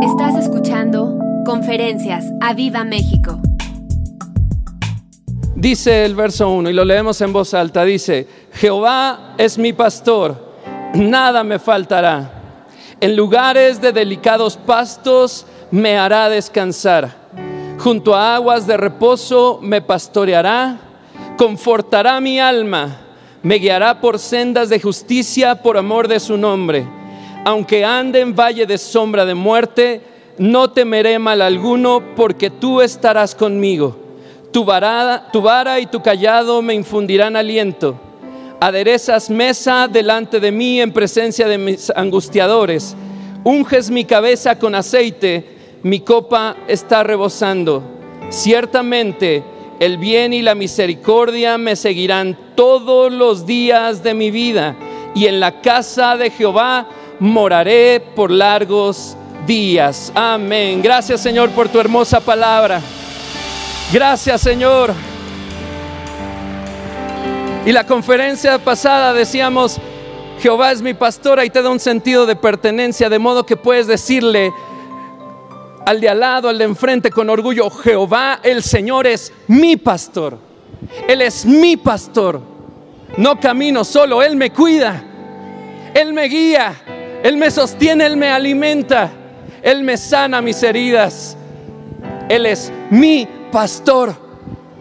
[0.00, 3.40] Estás escuchando Conferencias a Viva México.
[5.56, 7.84] Dice el verso 1 y lo leemos en voz alta.
[7.84, 10.54] Dice, Jehová es mi pastor,
[10.94, 12.30] nada me faltará.
[13.00, 17.16] En lugares de delicados pastos me hará descansar.
[17.78, 20.78] Junto a aguas de reposo me pastoreará,
[21.36, 22.98] confortará mi alma,
[23.42, 26.97] me guiará por sendas de justicia por amor de su nombre.
[27.44, 30.00] Aunque ande en valle de sombra de muerte,
[30.38, 33.96] no temeré mal alguno, porque tú estarás conmigo.
[34.52, 37.98] Tu vara, tu vara y tu callado me infundirán aliento.
[38.60, 42.96] Aderezas mesa delante de mí en presencia de mis angustiadores.
[43.44, 47.82] Unges mi cabeza con aceite mi copa está rebosando.
[48.30, 49.44] Ciertamente
[49.78, 54.74] el bien y la misericordia me seguirán todos los días de mi vida
[55.14, 56.88] y en la casa de Jehová
[57.20, 60.12] moraré por largos días.
[60.14, 60.82] Amén.
[60.82, 62.80] Gracias Señor por tu hermosa palabra.
[63.92, 64.92] Gracias Señor.
[67.66, 69.78] Y la conferencia pasada decíamos,
[70.40, 73.86] Jehová es mi pastor y te da un sentido de pertenencia, de modo que puedes
[73.86, 74.52] decirle,
[75.84, 80.38] al de al lado, al de enfrente con orgullo, Jehová el Señor es mi pastor.
[81.08, 82.40] Él es mi pastor.
[83.16, 85.02] No camino solo, Él me cuida.
[85.94, 86.74] Él me guía.
[87.22, 89.10] Él me sostiene, Él me alimenta.
[89.62, 91.36] Él me sana mis heridas.
[92.28, 94.14] Él es mi pastor.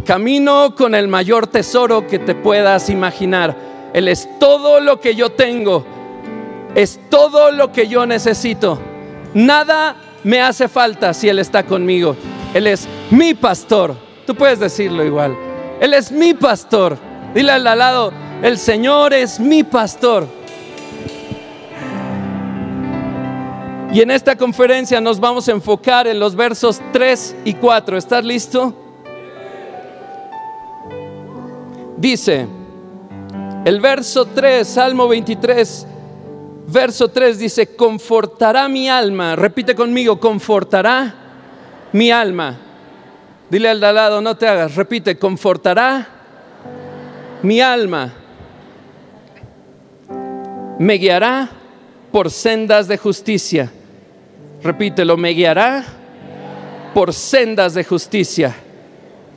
[0.05, 3.55] Camino con el mayor tesoro que te puedas imaginar.
[3.93, 5.85] Él es todo lo que yo tengo.
[6.75, 8.79] Es todo lo que yo necesito.
[9.33, 12.15] Nada me hace falta si Él está conmigo.
[12.53, 13.95] Él es mi pastor.
[14.25, 15.35] Tú puedes decirlo igual.
[15.79, 16.97] Él es mi pastor.
[17.33, 20.36] Dile al lado, el Señor es mi pastor.
[23.93, 27.97] Y en esta conferencia nos vamos a enfocar en los versos 3 y 4.
[27.97, 28.73] ¿Estás listo?
[31.95, 32.47] Dice,
[33.65, 35.87] el verso 3, Salmo 23,
[36.67, 39.35] verso 3 dice, confortará mi alma.
[39.35, 41.15] Repite conmigo, confortará
[41.93, 42.57] mi alma.
[43.49, 44.75] Dile al de al lado, no te hagas.
[44.75, 46.07] Repite, confortará
[47.41, 48.13] mi alma.
[50.77, 51.49] Me guiará
[52.11, 53.71] por sendas de justicia.
[54.63, 55.83] Repítelo, me guiará
[56.93, 58.55] por sendas de justicia.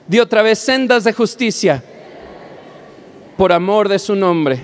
[0.06, 1.82] Di otra vez, sendas de justicia.
[3.36, 4.60] Por amor de su nombre.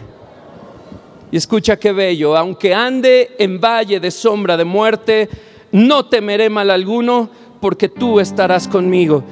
[1.31, 5.29] Y escucha qué bello, aunque ande en valle de sombra de muerte,
[5.73, 7.29] no temeré mal alguno,
[7.61, 9.23] porque tú estarás conmigo.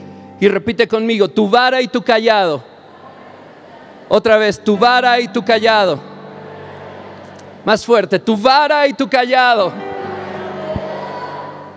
[0.41, 2.63] Y repite conmigo, tu vara y tu callado.
[4.09, 5.99] Otra vez, tu vara y tu callado.
[7.65, 9.94] Más fuerte, tu vara y tu callado.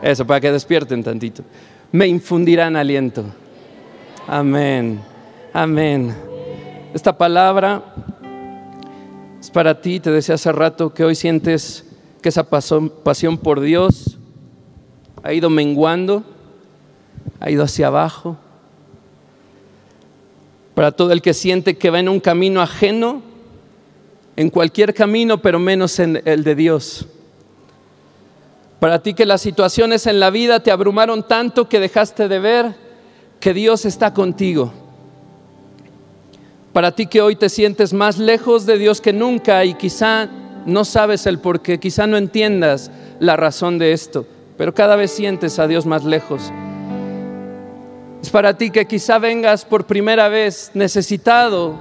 [0.01, 1.43] Eso, para que despierten tantito.
[1.91, 3.25] Me infundirán aliento.
[4.27, 4.99] Amén.
[5.53, 6.15] Amén.
[6.93, 7.83] Esta palabra
[9.39, 11.85] es para ti, te decía hace rato que hoy sientes
[12.21, 14.17] que esa pasión por Dios
[15.23, 16.23] ha ido menguando,
[17.39, 18.37] ha ido hacia abajo.
[20.75, 23.21] Para todo el que siente que va en un camino ajeno,
[24.35, 27.07] en cualquier camino, pero menos en el de Dios.
[28.79, 32.75] Para ti que las situaciones en la vida te abrumaron tanto que dejaste de ver
[33.39, 34.71] que Dios está contigo
[36.77, 40.29] para ti que hoy te sientes más lejos de Dios que nunca y quizá
[40.67, 44.27] no sabes el por qué, quizá no entiendas la razón de esto,
[44.59, 46.53] pero cada vez sientes a Dios más lejos.
[48.21, 51.79] Es para ti que quizá vengas por primera vez necesitado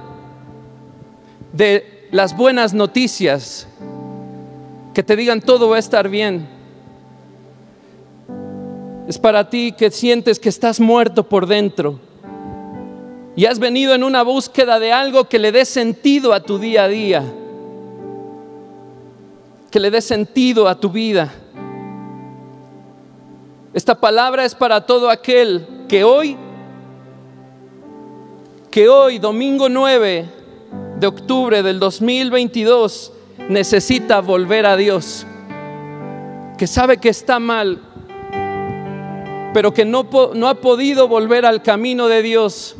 [1.53, 3.67] de las buenas noticias,
[4.95, 6.56] que te digan todo va a estar bien.
[9.07, 11.99] Es para ti que sientes que estás muerto por dentro.
[13.37, 16.83] Y has venido en una búsqueda de algo que le dé sentido a tu día
[16.83, 17.23] a día,
[19.71, 21.33] que le dé sentido a tu vida.
[23.73, 26.35] Esta palabra es para todo aquel que hoy,
[28.71, 30.25] que hoy, domingo 9
[30.99, 33.13] de octubre del 2022,
[33.49, 35.25] necesita volver a Dios,
[36.57, 37.86] que sabe que está mal,
[39.57, 40.07] pero que no,
[40.47, 42.75] ha podido volver al camino de Dios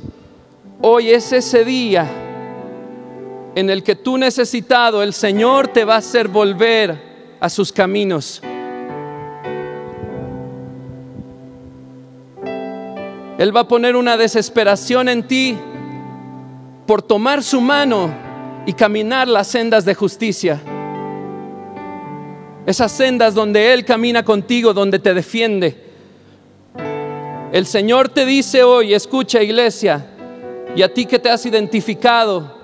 [0.79, 2.07] Hoy es ese día
[3.55, 8.43] en el que tú necesitado, el Señor te va a hacer volver a sus caminos.
[13.39, 15.57] Él va a poner una desesperación en ti
[16.85, 18.13] por tomar su mano
[18.67, 20.61] y caminar las sendas de justicia.
[22.67, 25.86] Esas sendas donde Él camina contigo, donde te defiende.
[27.51, 30.05] El Señor te dice hoy, escucha iglesia,
[30.75, 32.57] y a ti que te has identificado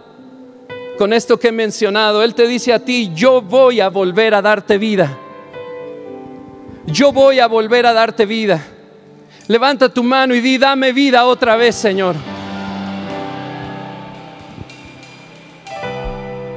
[0.98, 4.42] con esto que he mencionado, Él te dice a ti, yo voy a volver a
[4.42, 5.18] darte vida.
[6.86, 8.62] Yo voy a volver a darte vida.
[9.48, 12.16] Levanta tu mano y di, dame vida otra vez, Señor.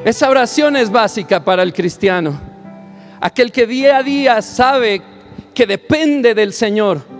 [0.04, 2.38] Esa oración es básica para el cristiano.
[3.20, 5.00] Aquel que día a día sabe
[5.54, 7.15] que depende del Señor.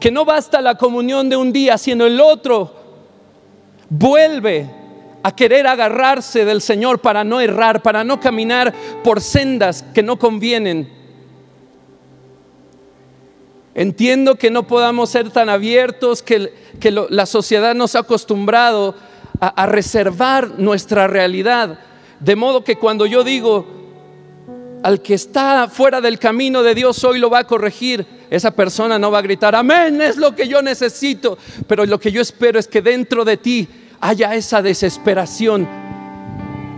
[0.00, 2.74] Que no basta la comunión de un día, sino el otro
[3.90, 4.70] vuelve
[5.22, 8.72] a querer agarrarse del Señor para no errar, para no caminar
[9.04, 10.90] por sendas que no convienen.
[13.74, 16.52] Entiendo que no podamos ser tan abiertos, que,
[17.10, 18.94] la sociedad nos ha acostumbrado
[19.40, 21.78] a, reservar nuestra realidad.
[22.18, 23.79] De modo que cuando yo digo,
[24.82, 28.98] al que está fuera del camino de Dios hoy lo va a corregir, esa persona
[28.98, 31.36] no va a gritar, amén, es lo que yo necesito.
[31.66, 33.68] Pero lo que yo espero es que dentro de ti
[34.00, 35.68] haya esa desesperación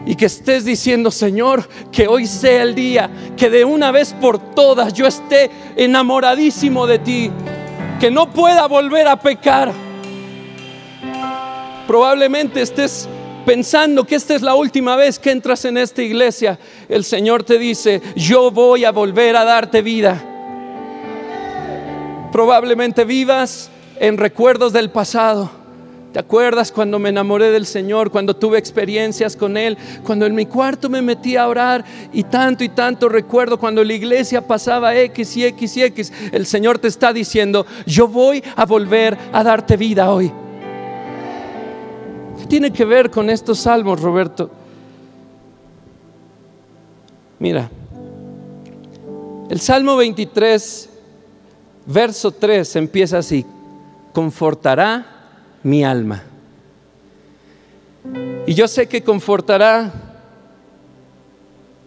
[0.04, 4.54] y que estés diciendo, Señor, que hoy sea el día, que de una vez por
[4.54, 7.30] todas yo esté enamoradísimo de ti,
[8.00, 9.72] que no pueda volver a pecar
[11.86, 13.08] Probablemente estés
[13.44, 16.58] pensando que esta es la última vez que entras en esta iglesia.
[16.88, 20.22] El Señor te dice, yo voy a volver a darte vida.
[22.32, 25.50] Probablemente vivas en recuerdos del pasado.
[26.12, 30.44] ¿Te acuerdas cuando me enamoré del Señor, cuando tuve experiencias con Él, cuando en mi
[30.44, 35.36] cuarto me metí a orar y tanto y tanto recuerdo cuando la iglesia pasaba X
[35.38, 36.12] y X y X?
[36.32, 40.30] El Señor te está diciendo, yo voy a volver a darte vida hoy
[42.52, 44.50] tiene que ver con estos salmos, Roberto?
[47.38, 47.70] Mira,
[49.48, 50.90] el Salmo 23,
[51.86, 53.46] verso 3 empieza así,
[54.12, 55.06] confortará
[55.62, 56.24] mi alma.
[58.46, 59.90] Y yo sé que confortará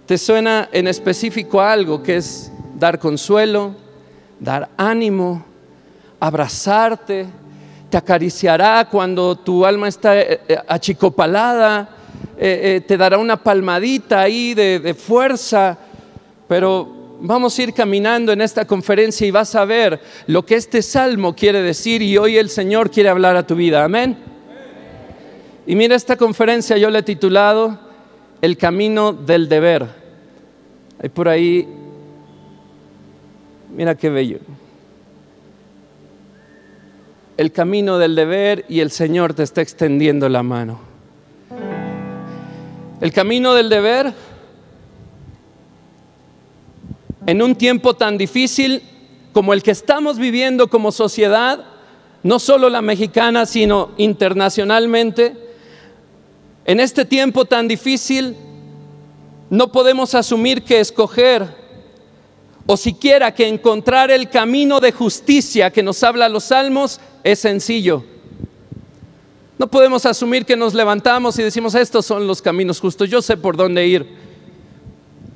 [0.08, 3.76] te suena en específico algo que es dar consuelo,
[4.40, 5.46] dar ánimo,
[6.20, 7.28] abrazarte,
[7.96, 11.88] te acariciará cuando tu alma está eh, eh, achicopalada,
[12.38, 15.78] eh, te dará una palmadita ahí de, de fuerza,
[16.46, 20.82] pero vamos a ir caminando en esta conferencia y vas a ver lo que este
[20.82, 23.86] salmo quiere decir y hoy el Señor quiere hablar a tu vida.
[23.86, 24.18] Amén.
[25.66, 27.80] Y mira esta conferencia, yo le he titulado
[28.42, 29.88] El camino del deber.
[31.02, 31.66] Hay por ahí,
[33.74, 34.40] mira qué bello
[37.38, 40.80] el camino del deber y el Señor te está extendiendo la mano.
[43.02, 44.14] El camino del deber,
[47.26, 48.82] en un tiempo tan difícil
[49.34, 51.66] como el que estamos viviendo como sociedad,
[52.24, 55.36] no solo la mexicana, sino internacionalmente,
[56.64, 58.36] en este tiempo tan difícil,
[59.50, 61.46] no podemos asumir que escoger
[62.66, 68.06] o siquiera que encontrar el camino de justicia que nos habla los salmos es sencillo.
[69.58, 73.36] No podemos asumir que nos levantamos y decimos, estos son los caminos justos, yo sé
[73.36, 74.08] por dónde ir.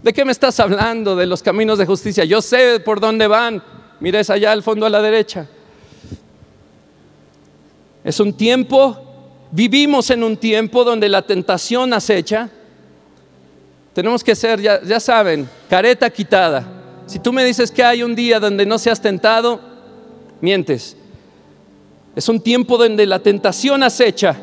[0.01, 2.23] ¿De qué me estás hablando de los caminos de justicia?
[2.23, 3.61] Yo sé por dónde van.
[3.99, 5.49] Mires allá al fondo a la derecha.
[8.05, 8.97] Es un tiempo,
[9.51, 12.49] vivimos en un tiempo donde la tentación acecha.
[13.93, 18.13] Tenemos que ser, ya, ya saben, careta quitada si tú me dices que hay un
[18.13, 19.59] día donde no seas tentado,
[20.41, 20.95] mientes.
[22.19, 24.35] Es un tiempo donde la tentación acecha,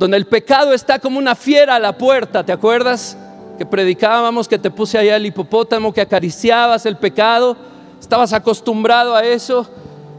[0.00, 3.16] donde el pecado está como una fiera a la puerta, ¿te acuerdas?
[3.56, 7.56] Que predicábamos, que te puse allá el hipopótamo, que acariciabas el pecado,
[8.00, 9.64] estabas acostumbrado a eso.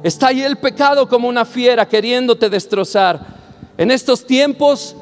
[0.04, 3.20] Está ahí el pecado como una fiera queriéndote destrozar.
[3.78, 4.96] En estos tiempos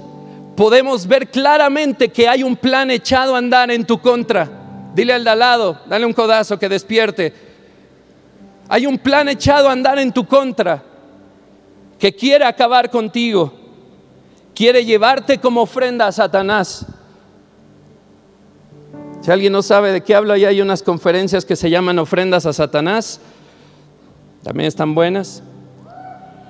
[0.58, 4.50] podemos ver claramente que hay un plan echado a andar en tu contra
[4.96, 7.32] Dile al de al lado, dale un codazo que despierte.
[8.68, 10.93] Hay un plan echado a andar en tu contra
[12.04, 13.54] que quiere acabar contigo.
[14.54, 16.86] Quiere llevarte como ofrenda a Satanás.
[19.22, 22.46] Si alguien no sabe de qué hablo, ahí hay unas conferencias que se llaman ofrendas
[22.46, 23.22] a Satanás.
[24.44, 25.44] También están buenas.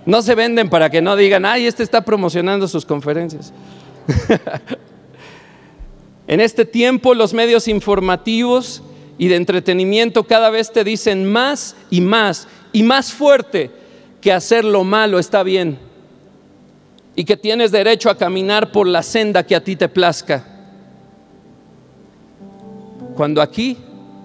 [0.07, 3.53] No se venden para que no digan, ay, este está promocionando sus conferencias.
[6.25, 8.81] En este tiempo los medios informativos
[9.17, 13.82] y de entretenimiento cada vez te dicen más y más y más fuerte
[14.23, 15.77] que hacer lo malo está bien
[17.13, 20.47] y que tienes derecho a caminar por la senda que a ti te plazca.
[23.17, 23.77] cuando aquí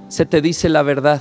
[0.08, 1.20] se te dice la verdad.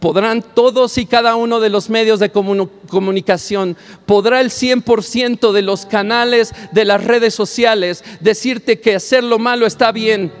[0.00, 5.86] Podrán todos y cada uno de los medios de comunicación, podrá el 100% de los
[5.86, 10.32] canales de las redes sociales decirte que hacer lo malo está bien,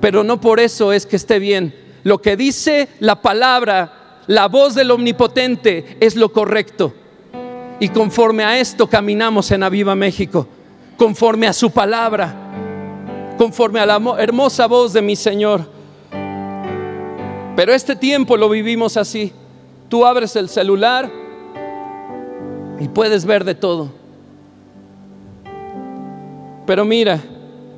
[0.00, 1.74] pero no por eso es que esté bien.
[2.04, 6.92] Lo que dice la palabra, la voz del omnipotente, es lo correcto.
[7.78, 10.46] Y conforme a esto caminamos en Aviva México,
[10.96, 12.34] conforme a su palabra,
[13.38, 15.62] conforme a la hermosa voz de mi Señor.
[17.56, 19.32] Pero este tiempo lo vivimos así.
[19.88, 21.10] Tú abres el celular
[22.78, 23.90] y puedes ver de todo.
[26.66, 27.20] Pero mira,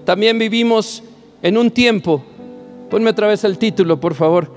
[0.05, 1.03] también vivimos
[1.43, 2.23] en un tiempo,
[2.91, 4.53] ponme otra vez el título, por favor,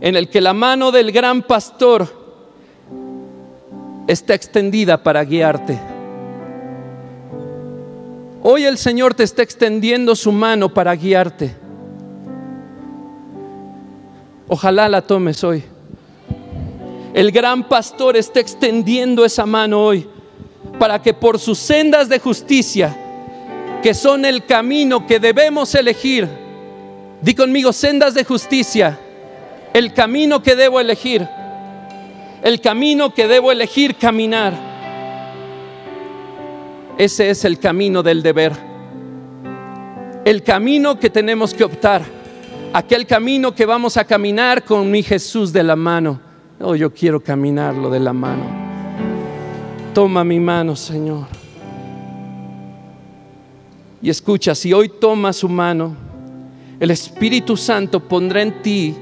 [0.00, 2.08] en el que la mano del gran pastor
[4.06, 5.78] está extendida para guiarte.
[8.42, 11.56] Hoy el Señor te está extendiendo su mano para guiarte.
[14.48, 15.64] Ojalá la tomes hoy.
[17.12, 20.06] El gran pastor está extendiendo esa mano hoy
[20.78, 22.94] para que por sus sendas de justicia,
[23.82, 26.28] que son el camino que debemos elegir,
[27.22, 29.00] di conmigo, sendas de justicia,
[29.76, 31.28] el camino que debo elegir,
[32.42, 34.54] el camino que debo elegir caminar,
[36.96, 38.52] ese es el camino del deber,
[40.24, 42.00] el camino que tenemos que optar
[42.72, 46.20] aquel camino que vamos a caminar con mi Jesús de la mano.
[46.58, 48.44] Oh, yo quiero caminarlo de la mano.
[49.92, 51.26] Toma mi mano, Señor.
[54.00, 55.94] Y escucha, si hoy toma su mano,
[56.80, 58.96] el Espíritu Santo pondrá en ti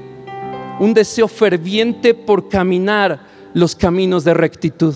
[0.79, 3.19] un deseo ferviente por caminar
[3.53, 4.95] los caminos de rectitud.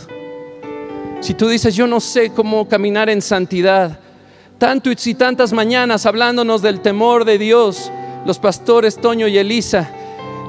[1.21, 4.00] Si tú dices, yo no sé cómo caminar en santidad,
[4.57, 7.91] tanto y tantas mañanas hablándonos del temor de Dios,
[8.25, 9.89] los pastores Toño y Elisa,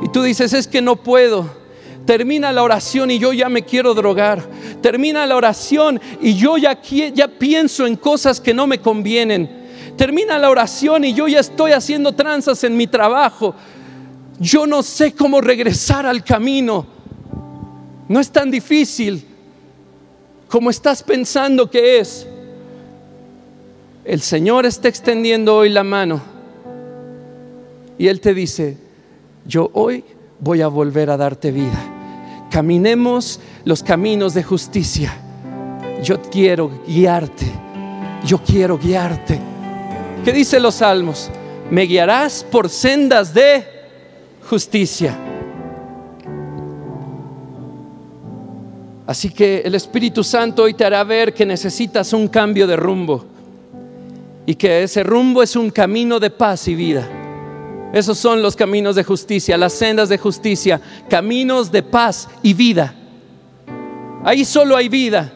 [0.03, 1.61] y tú dices, es que no puedo.
[2.07, 4.43] Termina la oración y yo ya me quiero drogar.
[4.81, 9.61] Termina la oración y yo ya, ya pienso en cosas que no me convienen.
[9.97, 13.55] Termina la oración y yo ya estoy haciendo tranzas en mi trabajo.
[14.41, 16.87] Yo no sé cómo regresar al camino.
[18.09, 19.25] No es tan difícil
[20.49, 22.27] como estás pensando que es.
[24.05, 26.21] El Señor está extendiendo hoy la mano
[27.99, 28.79] y Él te dice,
[29.45, 30.03] yo hoy
[30.41, 32.49] voy a volver a darte vida.
[32.51, 35.13] Caminemos los caminos de justicia.
[36.03, 37.47] Yo quiero guiarte.
[38.25, 39.39] Yo quiero guiarte.
[40.25, 41.31] ¿Qué dicen los salmos?
[41.71, 43.80] Me guiarás por sendas de
[44.43, 45.17] justicia.
[49.11, 53.25] Así que el Espíritu Santo hoy te hará ver que necesitas un cambio de rumbo
[54.47, 57.09] y que ese rumbo es un camino de paz y vida.
[57.93, 62.95] Esos son los caminos de justicia, las sendas de justicia, caminos de paz y vida.
[64.23, 65.33] Ahí solo hay vida.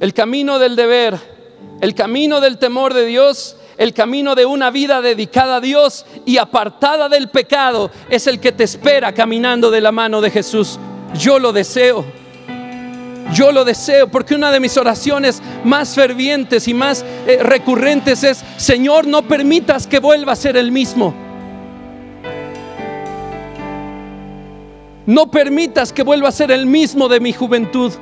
[0.00, 1.18] El camino del deber,
[1.82, 6.36] el camino del temor de Dios, el camino de una vida dedicada a Dios y
[6.36, 10.80] apartada del pecado es el que te espera caminando de la mano de Jesús.
[11.14, 12.04] Yo lo deseo.
[13.32, 18.42] Yo lo deseo porque una de mis oraciones más fervientes y más eh, recurrentes es,
[18.56, 21.14] Señor, no permitas que vuelva a ser el mismo.
[25.06, 27.92] No permitas que vuelva a ser el mismo de mi juventud.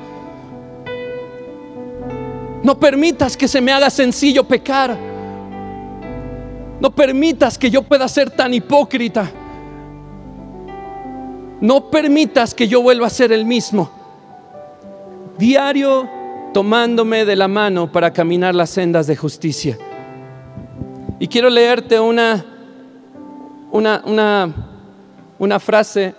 [2.62, 5.15] No permitas que se me haga sencillo pecar.
[6.80, 9.30] No permitas que yo pueda ser tan hipócrita.
[11.60, 13.90] No permitas que yo vuelva a ser el mismo
[15.38, 16.08] diario
[16.52, 19.78] tomándome de la mano para caminar las sendas de justicia.
[21.18, 22.44] Y quiero leerte una,
[23.72, 24.54] una,
[25.38, 26.14] una, frase.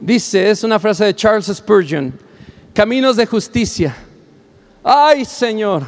[0.00, 2.18] Dice, es una frase de Charles Spurgeon,
[2.74, 3.94] caminos de justicia.
[4.84, 5.84] Ay Señor,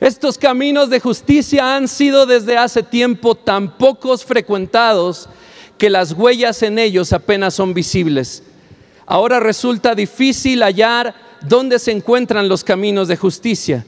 [0.00, 5.28] estos caminos de justicia han sido desde hace tiempo tan pocos frecuentados
[5.78, 8.42] que las huellas en ellos apenas son visibles.
[9.06, 13.84] Ahora resulta difícil hallar dónde se encuentran los caminos de justicia.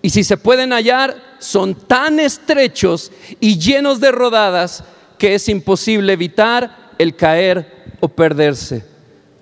[0.00, 4.84] Y si se pueden hallar, son tan estrechos y llenos de rodadas
[5.16, 8.84] que es imposible evitar el caer o perderse.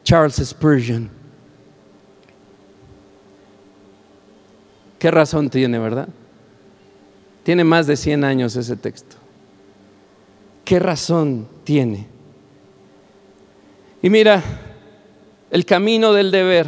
[0.05, 1.20] Charles Spurgeon.
[5.01, 6.09] ¿Qué razón tiene, verdad?
[7.43, 9.17] Tiene más de 100 años ese texto.
[10.65, 11.49] ¿Qué razón
[14.03, 14.43] y mira,
[15.51, 16.67] el camino del deber,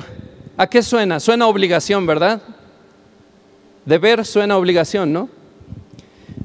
[0.57, 1.19] ¿A qué suena?
[1.19, 2.41] Suena obligación, ¿verdad?
[3.85, 5.29] Deber suena obligación, ¿no?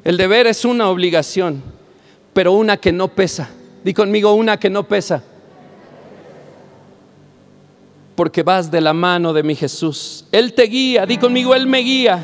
[0.02, 1.62] El deber es una obligación,
[2.32, 3.50] pero una que no pesa.
[3.84, 5.22] Di conmigo una que no pesa.
[8.18, 10.24] Porque vas de la mano de mi Jesús.
[10.32, 12.18] Él te guía, di conmigo, Él me guía.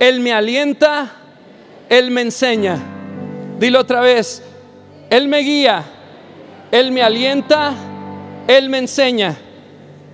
[0.00, 1.12] Él me alienta,
[1.88, 2.76] Él me enseña.
[3.60, 4.42] Dilo otra vez,
[5.08, 5.84] Él me guía,
[6.72, 7.72] Él me alienta,
[8.48, 9.36] Él me enseña.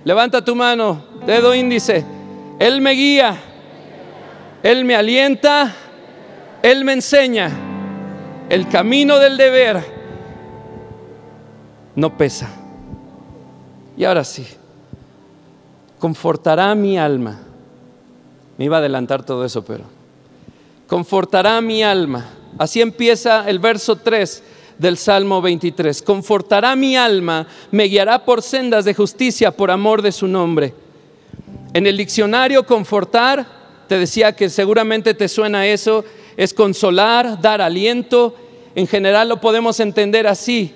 [0.05, 2.05] Levanta tu mano, dedo índice.
[2.59, 3.35] Él me guía,
[4.61, 5.73] Él me alienta,
[6.61, 7.49] Él me enseña.
[8.47, 9.83] El camino del deber
[11.95, 12.47] no pesa.
[13.97, 14.45] Y ahora sí,
[16.03, 17.39] confortará mi alma.
[18.57, 19.85] Me iba a adelantar todo eso, pero
[20.85, 22.29] confortará mi alma.
[22.57, 24.43] Así empieza el verso 3
[24.77, 26.01] del Salmo 23.
[26.01, 30.73] Confortará mi alma, me guiará por sendas de justicia por amor de su nombre.
[31.73, 33.47] En el diccionario confortar,
[33.87, 36.03] te decía que seguramente te suena eso,
[36.35, 38.35] es consolar, dar aliento.
[38.75, 40.73] En general lo podemos entender así,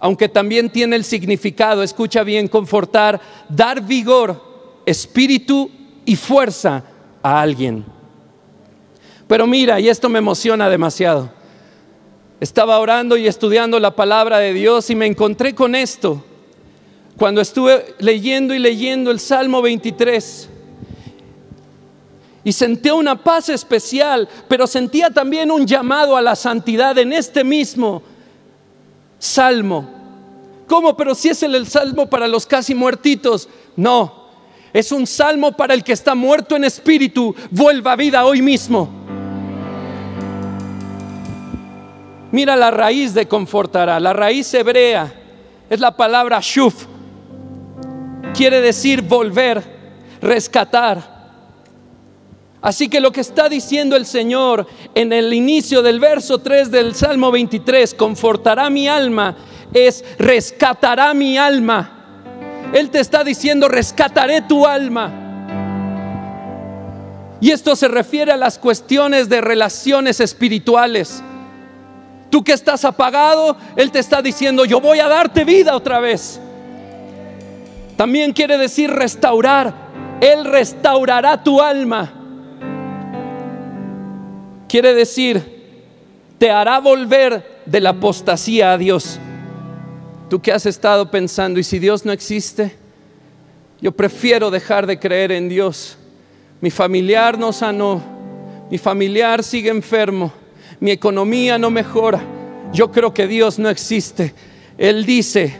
[0.00, 4.53] aunque también tiene el significado, escucha bien, confortar, dar vigor,
[4.86, 5.70] espíritu
[6.04, 6.84] y fuerza
[7.22, 7.84] a alguien.
[9.26, 11.30] Pero mira, y esto me emociona demasiado.
[12.40, 16.22] Estaba orando y estudiando la palabra de Dios y me encontré con esto.
[17.16, 20.50] Cuando estuve leyendo y leyendo el Salmo 23,
[22.44, 27.42] y sentía una paz especial, pero sentía también un llamado a la santidad en este
[27.42, 28.02] mismo
[29.18, 29.88] salmo.
[30.66, 30.94] ¿Cómo?
[30.96, 33.48] Pero si es el, salmo para los casi muertitos.
[33.76, 34.23] No,
[34.74, 38.90] es un salmo para el que está muerto en espíritu, vuelva a vida hoy mismo.
[42.32, 45.14] Mira la raíz de confortará, la raíz hebrea
[45.70, 46.86] es la palabra shuf.
[48.34, 49.62] Quiere decir volver,
[50.20, 51.14] rescatar.
[52.60, 54.66] Así que lo que está diciendo el Señor
[54.96, 59.36] en el inicio del verso 3 del Salmo 23, confortará mi alma,
[59.72, 62.03] es rescatará mi alma.
[62.74, 65.12] Él te está diciendo, rescataré tu alma.
[67.40, 71.22] Y esto se refiere a las cuestiones de relaciones espirituales.
[72.30, 76.40] Tú que estás apagado, Él te está diciendo, yo voy a darte vida otra vez.
[77.96, 79.72] También quiere decir restaurar.
[80.20, 82.12] Él restaurará tu alma.
[84.66, 85.62] Quiere decir,
[86.38, 89.20] te hará volver de la apostasía a Dios.
[90.28, 92.74] Tú que has estado pensando, ¿y si Dios no existe?
[93.80, 95.98] Yo prefiero dejar de creer en Dios.
[96.60, 98.02] Mi familiar no sanó,
[98.70, 100.32] mi familiar sigue enfermo
[100.80, 102.20] mi economía no mejora,
[102.72, 104.34] yo creo que Dios no existe.
[104.76, 105.58] Él dice,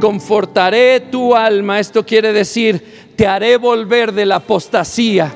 [0.00, 5.32] confortaré tu alma, esto quiere decir, te haré volver de la apostasía,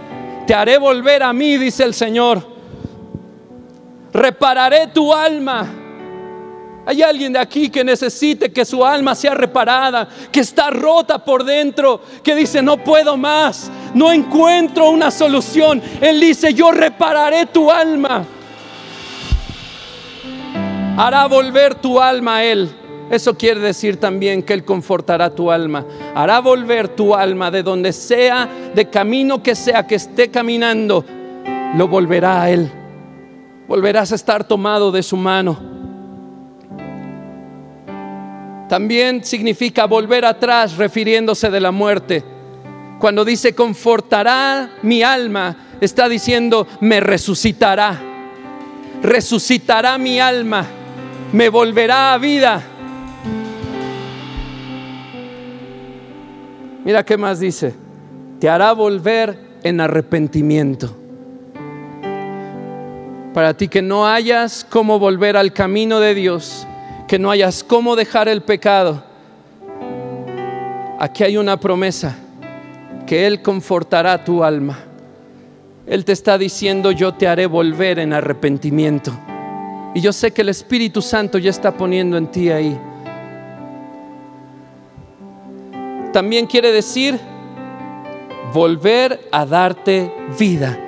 [0.47, 2.47] te haré volver a mí, dice el Señor.
[4.13, 5.82] Repararé tu alma.
[6.85, 11.45] Hay alguien de aquí que necesite que su alma sea reparada, que está rota por
[11.45, 15.81] dentro, que dice, no puedo más, no encuentro una solución.
[16.01, 18.27] Él dice, yo repararé tu alma
[20.97, 22.71] hará volver tu alma a Él.
[23.11, 25.85] Eso quiere decir también que Él confortará tu alma.
[26.15, 31.05] Hará volver tu alma de donde sea, de camino que sea que esté caminando,
[31.77, 32.71] lo volverá a Él.
[33.69, 35.72] Volverás a estar tomado de su mano.
[38.73, 42.25] También significa volver atrás refiriéndose de la muerte.
[42.99, 48.01] Cuando dice confortará mi alma, está diciendo me resucitará.
[49.03, 50.65] Resucitará mi alma
[51.35, 52.63] me volverá a vida.
[56.83, 57.75] Mira qué más dice,
[58.41, 60.97] te hará volver en arrepentimiento.
[63.35, 66.67] Para ti que no hayas cómo volver al camino de Dios,
[67.13, 69.05] que no hayas cómo dejar el pecado,
[70.99, 72.17] aquí hay una promesa,
[73.07, 74.79] que Él confortará tu alma.
[75.87, 79.13] Él te está diciendo, yo te haré volver en arrepentimiento.
[79.95, 82.81] Y yo sé que el Espíritu Santo ya está poniendo en ti ahí.
[86.15, 87.21] También quiere decir
[88.55, 90.79] volver a darte vida.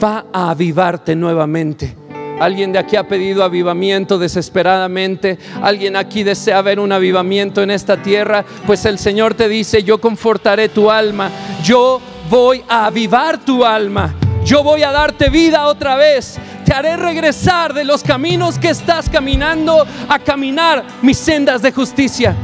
[0.00, 1.96] Va a avivarte nuevamente.
[2.40, 5.38] Alguien de aquí ha pedido avivamiento desesperadamente.
[5.62, 8.44] Alguien aquí desea ver un avivamiento en esta tierra.
[8.66, 11.30] Pues el Señor te dice, yo confortaré tu alma.
[11.62, 14.14] Yo voy a avivar tu alma.
[14.44, 19.08] Yo voy a darte vida otra vez te haré regresar de los caminos que estás
[19.10, 22.34] caminando a caminar mis sendas de justicia.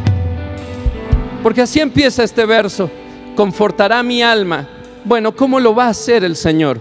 [1.43, 2.91] Porque así empieza este verso.
[3.35, 4.69] confortará mi alma.
[5.05, 6.79] Bueno, ¿cómo lo va a hacer el Señor?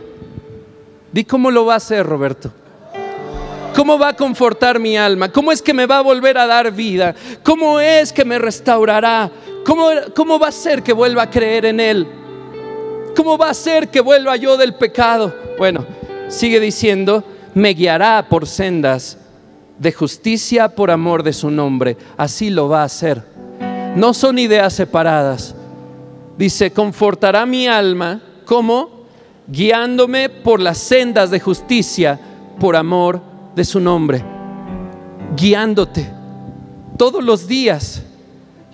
[1.13, 2.51] Di cómo lo va a hacer, Roberto.
[3.75, 5.31] ¿Cómo va a confortar mi alma?
[5.31, 7.15] ¿Cómo es que me va a volver a dar vida?
[7.43, 9.31] ¿Cómo es que me restaurará?
[9.65, 12.07] ¿Cómo, cómo va a ser que vuelva a creer en Él?
[13.15, 15.33] ¿Cómo va a ser que vuelva yo del pecado?
[15.57, 15.85] Bueno,
[16.27, 19.17] sigue diciendo, me guiará por sendas
[19.77, 21.97] de justicia por amor de su nombre.
[22.17, 23.23] Así lo va a hacer.
[23.95, 25.55] No son ideas separadas.
[26.37, 28.21] Dice, confortará mi alma.
[28.45, 29.05] ¿Cómo?
[29.47, 32.19] Guiándome por las sendas de justicia
[32.59, 34.23] por amor de su nombre.
[35.35, 36.09] Guiándote
[36.97, 38.03] todos los días.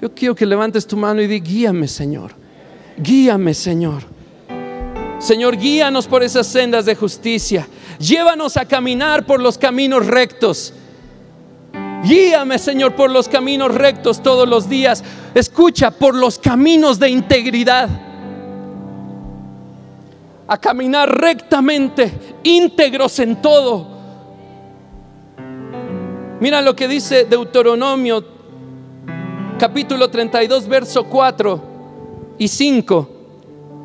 [0.02, 2.32] Yo quiero que levantes tu mano y di, guíame Señor.
[2.98, 4.04] Guíame Señor.
[5.20, 7.68] Señor, guíanos por esas sendas de justicia.
[8.00, 10.74] Llévanos a caminar por los caminos rectos.
[12.04, 15.04] Guíame, Señor, por los caminos rectos todos los días.
[15.34, 17.90] Escucha, por los caminos de integridad.
[20.48, 23.95] A caminar rectamente, íntegros en todo.
[26.46, 28.24] Mira lo que dice Deuteronomio
[29.58, 31.64] capítulo 32, verso 4
[32.38, 33.10] y 5.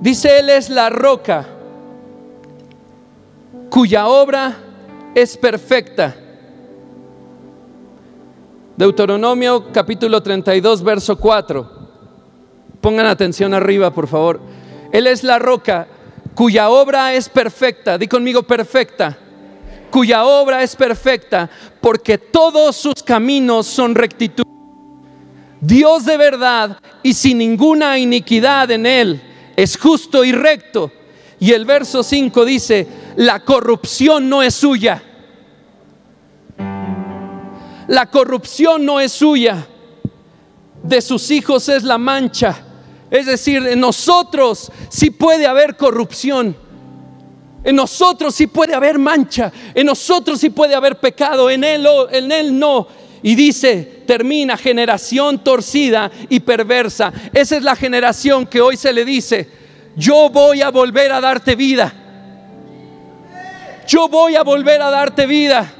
[0.02, 1.48] Dice, Él es la roca
[3.70, 4.58] cuya obra
[5.14, 6.14] es perfecta.
[8.76, 11.70] Deuteronomio capítulo 32, verso 4.
[12.82, 14.38] Pongan atención arriba, por favor.
[14.92, 15.88] Él es la roca
[16.34, 17.96] cuya obra es perfecta.
[17.96, 19.16] Di conmigo perfecta.
[19.90, 21.50] Cuya obra es perfecta
[21.81, 24.44] porque todos sus caminos son rectitud.
[25.61, 29.22] Dios de verdad y sin ninguna iniquidad en él
[29.57, 30.90] es justo y recto.
[31.38, 35.03] Y el verso 5 dice, la corrupción no es suya.
[37.88, 39.66] La corrupción no es suya.
[40.83, 42.57] De sus hijos es la mancha.
[43.11, 46.57] Es decir, en nosotros sí puede haber corrupción.
[47.62, 49.52] En nosotros sí puede haber mancha.
[49.74, 51.50] En nosotros sí puede haber pecado.
[51.50, 52.86] En él, en él no.
[53.22, 57.12] Y dice, termina generación torcida y perversa.
[57.32, 59.48] Esa es la generación que hoy se le dice,
[59.94, 61.92] yo voy a volver a darte vida.
[63.86, 65.74] Yo voy a volver a darte vida.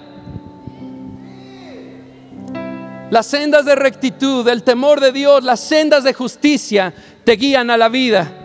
[3.11, 6.93] Las sendas de rectitud, el temor de Dios, las sendas de justicia
[7.25, 8.40] te guían a la vida.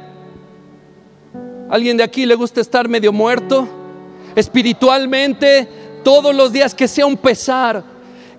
[1.69, 3.67] ¿Alguien de aquí le gusta estar medio muerto?
[4.35, 5.67] Espiritualmente,
[6.03, 7.83] todos los días que sea un pesar,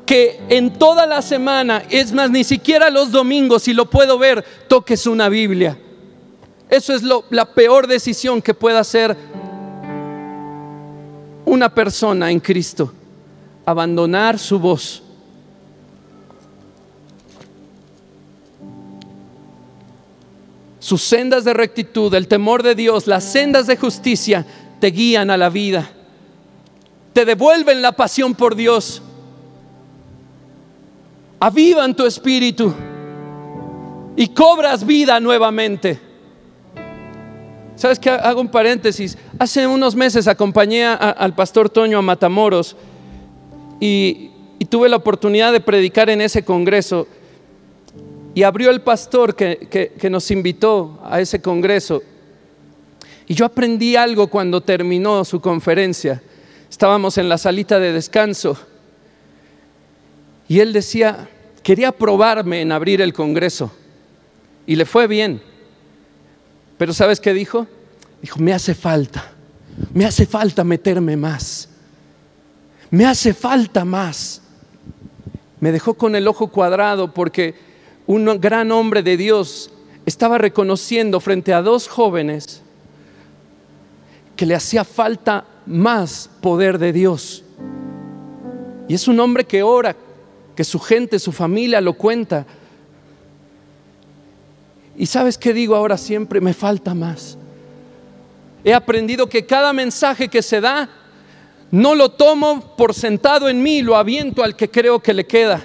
[0.04, 4.44] que en toda la semana, es más, ni siquiera los domingos, si lo puedo ver,
[4.68, 5.76] toques una Biblia.
[6.68, 9.16] Eso es la peor decisión que pueda hacer
[11.44, 12.92] una persona en Cristo.
[13.64, 15.02] Abandonar su voz.
[20.86, 24.46] Sus sendas de rectitud, el temor de Dios, las sendas de justicia
[24.78, 25.90] te guían a la vida.
[27.12, 29.02] Te devuelven la pasión por Dios
[31.40, 32.74] avivan tu espíritu
[34.16, 36.00] y cobras vida nuevamente.
[37.74, 38.10] ¿Sabes qué?
[38.10, 39.18] Hago un paréntesis.
[39.38, 42.76] Hace unos meses acompañé al pastor Toño a Matamoros
[43.80, 44.30] y,
[44.70, 47.06] tuve la oportunidad de predicar en ese congreso.
[48.36, 52.00] Y abrió el pastor que, que nos invitó a ese congreso.
[53.26, 56.22] Y yo aprendí algo cuando terminó su conferencia.
[56.70, 58.56] Estábamos en la salita de descanso
[60.48, 61.28] y él decía,
[61.62, 63.72] quería probarme en abrir el Congreso.
[64.66, 65.42] Y le fue bien.
[66.78, 67.66] Pero ¿sabes qué dijo?
[68.22, 69.32] Dijo, me hace falta,
[69.92, 71.68] me hace falta meterme más.
[72.90, 74.42] Me hace falta más.
[75.58, 77.54] Me dejó con el ojo cuadrado porque
[78.06, 79.70] un gran hombre de Dios
[80.04, 82.62] estaba reconociendo frente a dos jóvenes
[84.36, 87.42] que le hacía falta más poder de Dios.
[88.88, 89.96] Y es un hombre que ora
[90.54, 92.46] que su gente, su familia lo cuenta.
[94.96, 97.36] Y sabes qué digo ahora siempre, me falta más.
[98.64, 100.88] He aprendido que cada mensaje que se da,
[101.70, 105.64] no lo tomo por sentado en mí, lo aviento al que creo que le queda.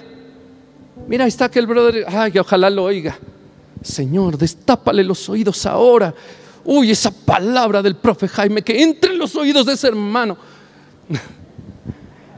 [1.06, 3.18] Mira, ahí está aquel brother, ay, ojalá lo oiga.
[3.82, 6.14] Señor, destápale los oídos ahora.
[6.64, 10.36] Uy, esa palabra del profe Jaime, que entre en los oídos de ese hermano.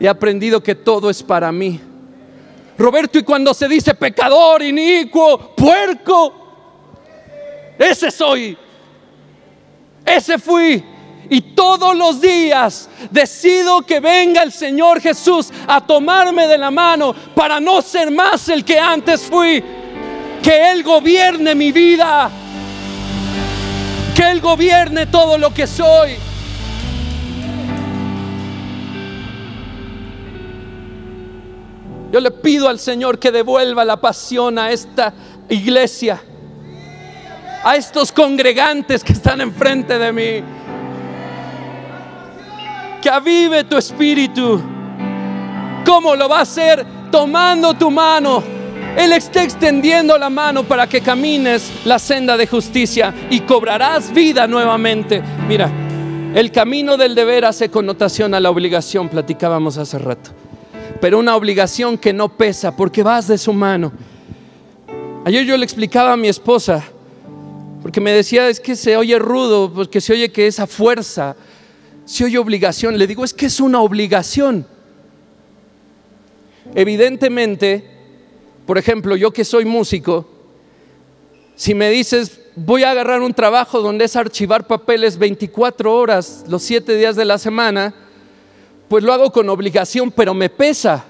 [0.00, 1.80] He aprendido que todo es para mí.
[2.76, 6.34] Roberto, y cuando se dice pecador, inicuo, puerco,
[7.78, 8.56] ese soy,
[10.04, 10.82] ese fui.
[11.30, 17.14] Y todos los días decido que venga el Señor Jesús a tomarme de la mano
[17.34, 19.62] para no ser más el que antes fui.
[20.42, 22.30] Que Él gobierne mi vida.
[24.14, 26.16] Que Él gobierne todo lo que soy.
[32.14, 35.12] Yo le pido al Señor que devuelva la pasión a esta
[35.48, 36.22] iglesia,
[37.64, 40.44] a estos congregantes que están enfrente de mí.
[43.04, 44.60] Que avive tu espíritu.
[45.84, 46.84] ¿Cómo lo va a hacer?
[47.12, 48.42] Tomando tu mano.
[48.96, 54.46] Él está extendiendo la mano para que camines la senda de justicia y cobrarás vida
[54.46, 55.22] nuevamente.
[55.46, 55.70] Mira,
[56.34, 60.30] el camino del deber hace connotación a la obligación, platicábamos hace rato
[61.04, 63.92] pero una obligación que no pesa porque vas de su mano.
[65.26, 66.82] Ayer yo le explicaba a mi esposa,
[67.82, 71.36] porque me decía, es que se oye rudo, porque se oye que esa fuerza,
[72.04, 72.98] se oye obligación.
[72.98, 74.66] Le digo, es que es una obligación.
[76.74, 77.84] Evidentemente,
[78.66, 80.28] por ejemplo, yo que soy músico,
[81.56, 86.62] si me dices, voy a agarrar un trabajo donde es archivar papeles 24 horas los
[86.62, 87.94] 7 días de la semana,
[88.88, 91.04] pues lo hago con obligación, pero me pesa.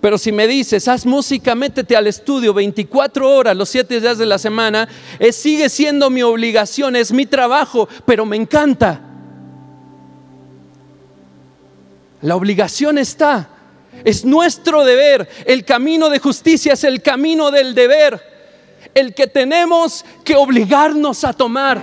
[0.00, 4.26] Pero si me dices, haz música, métete al estudio 24 horas, los 7 días de
[4.26, 9.07] la semana, es, sigue siendo mi obligación, es mi trabajo, pero me encanta.
[12.20, 13.48] La obligación está,
[14.04, 15.28] es nuestro deber.
[15.44, 18.20] El camino de justicia es el camino del deber,
[18.94, 21.80] el que tenemos que obligarnos a tomar.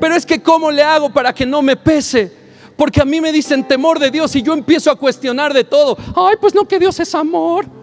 [0.00, 2.32] Pero es que ¿cómo le hago para que no me pese?
[2.76, 5.96] Porque a mí me dicen temor de Dios y yo empiezo a cuestionar de todo.
[6.16, 7.66] Ay, pues no que Dios es amor.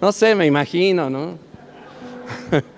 [0.00, 1.38] No sé, me imagino, ¿no?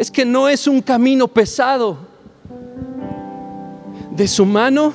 [0.00, 1.98] Es que no es un camino pesado.
[4.10, 4.94] De su mano,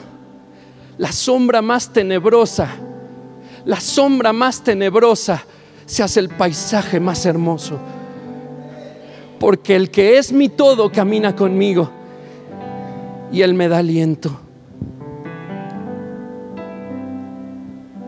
[0.97, 2.69] la sombra más tenebrosa,
[3.65, 5.45] la sombra más tenebrosa
[5.85, 7.79] se hace el paisaje más hermoso
[9.39, 11.91] porque el que es mi todo camina conmigo
[13.31, 14.39] y Él me da aliento.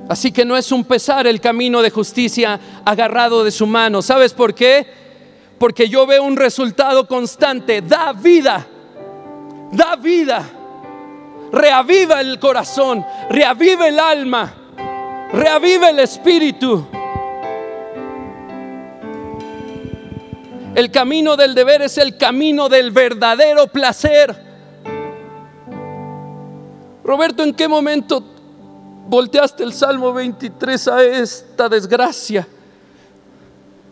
[0.10, 4.02] Así que no es un pesar el camino de justicia agarrado de su mano.
[4.02, 4.88] ¿Sabes por qué?
[5.60, 7.82] Porque yo veo un resultado constante.
[7.82, 8.66] Da vida.
[9.72, 10.44] Da vida.
[11.52, 13.06] Reaviva el corazón.
[13.30, 14.54] Reaviva el alma.
[15.34, 16.86] Reaviva el espíritu.
[20.76, 24.46] El camino del deber es el camino del verdadero placer.
[27.04, 28.24] Roberto, ¿en qué momento
[29.08, 32.48] volteaste el Salmo 23 a esta desgracia?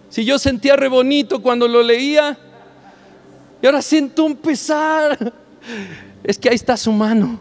[0.10, 2.38] Si yo sentía re bonito cuando lo leía,
[3.62, 5.34] y ahora siento un pesar.
[6.24, 7.40] Es que ahí está su mano.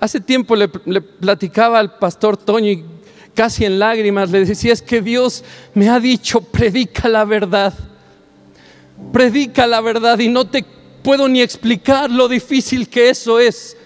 [0.00, 2.82] Hace tiempo le, le platicaba al pastor Toño
[3.34, 5.44] casi en lágrimas, le decía, es que Dios
[5.74, 7.74] me ha dicho, predica la verdad,
[9.12, 10.64] predica la verdad y no te
[11.02, 13.76] puedo ni explicar lo difícil que eso es.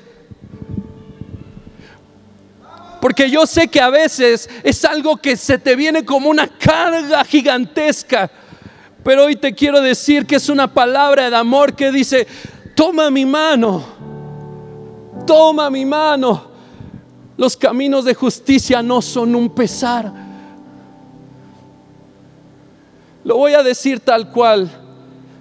[3.00, 7.24] Porque yo sé que a veces es algo que se te viene como una carga
[7.24, 8.30] gigantesca.
[9.04, 12.26] Pero hoy te quiero decir que es una palabra de amor que dice,
[12.74, 13.84] toma mi mano,
[15.26, 16.48] toma mi mano.
[17.36, 20.12] Los caminos de justicia no son un pesar.
[23.22, 24.87] Lo voy a decir tal cual.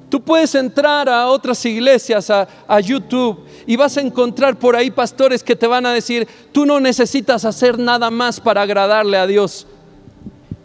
[0.09, 5.43] Tú puedes entrar a otras iglesias, a, YouTube, y vas a encontrar por ahí pastores
[5.43, 9.67] que te van a decir, tú no necesitas hacer nada más para agradarle a Dios.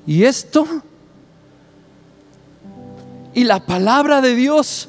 [0.06, 0.64] ¿Y esto?
[3.34, 4.88] Y la palabra de Dios,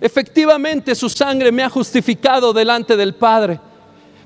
[0.00, 3.60] efectivamente su sangre me ha justificado delante del Padre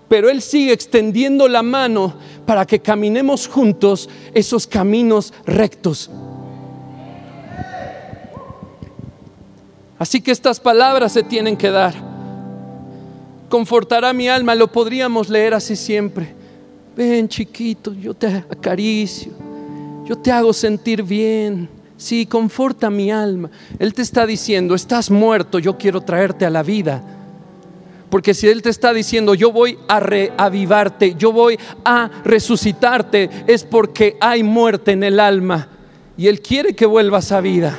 [0.08, 6.10] pero Él sigue extendiendo la mano para que caminemos juntos esos caminos rectos.
[9.98, 11.94] Así que estas palabras se tienen que dar.
[13.48, 16.34] Confortará mi alma, lo podríamos leer así siempre.
[16.96, 19.32] Ven chiquito, yo te acaricio,
[20.04, 21.68] yo te hago sentir bien.
[21.96, 23.50] Sí, conforta mi alma.
[23.78, 27.02] Él te está diciendo, estás muerto, yo quiero traerte a la vida.
[28.10, 33.64] Porque si Él te está diciendo, yo voy a reavivarte, yo voy a resucitarte, es
[33.64, 35.68] porque hay muerte en el alma.
[36.16, 37.78] Y Él quiere que vuelvas a vida.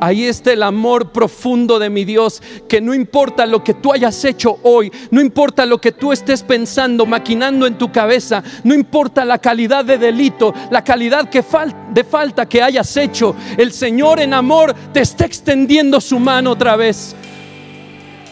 [0.00, 4.24] Ahí está el amor profundo de mi Dios, que no importa lo que tú hayas
[4.24, 9.24] hecho hoy, no importa lo que tú estés pensando, maquinando en tu cabeza, no importa
[9.24, 14.74] la calidad de delito, la calidad de falta que hayas hecho, el Señor en amor
[14.92, 17.14] te está extendiendo su mano otra vez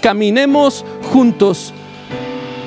[0.00, 1.72] caminemos juntos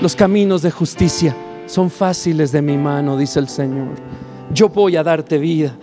[0.01, 1.35] los caminos de justicia.
[1.67, 3.95] son fáciles de mi mano, dice el Señor.
[4.53, 5.73] Yo voy a darte vida.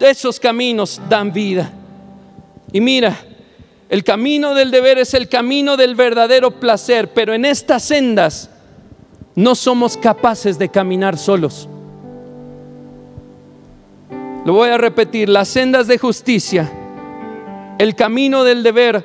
[0.00, 1.70] Esos caminos dan vida.
[2.76, 3.16] Y mira,
[3.88, 8.50] el camino del deber es el camino del verdadero placer, pero en estas sendas
[9.34, 11.70] no somos capaces de caminar solos.
[14.44, 16.70] Lo voy a repetir, las sendas de justicia,
[17.78, 19.02] el camino del deber,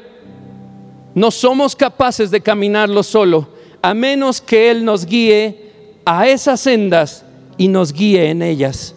[1.16, 3.48] no somos capaces de caminarlo solo,
[3.82, 5.72] a menos que Él nos guíe
[6.04, 7.24] a esas sendas
[7.58, 8.96] y nos guíe en ellas.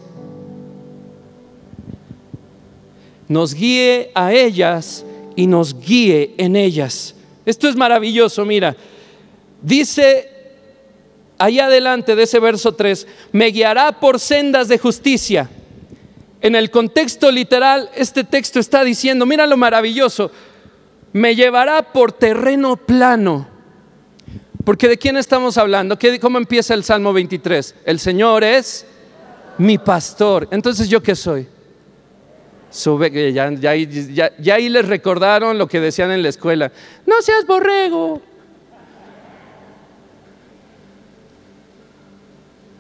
[3.29, 5.05] Nos guíe a ellas
[5.37, 7.15] y nos guíe en ellas.
[7.47, 8.77] Esto es maravilloso, mira.
[9.63, 10.29] Dice
[11.39, 15.51] ahí adelante de ese verso 3, me guiará por sendas de justicia.
[16.41, 20.31] En el contexto literal, este texto está diciendo, mira lo maravilloso,
[21.13, 23.49] me llevará por terreno plano.
[24.65, 25.99] Porque de quién estamos hablando?
[26.21, 27.75] ¿Cómo empieza el Salmo 23?
[27.85, 28.87] El Señor es
[29.59, 30.49] mi pastor.
[30.51, 31.47] Entonces, ¿yo qué soy?
[32.75, 33.45] Sube, ya,
[34.53, 36.73] ahí les recordaron lo que decían en la escuela.
[37.07, 38.21] No seas borrego.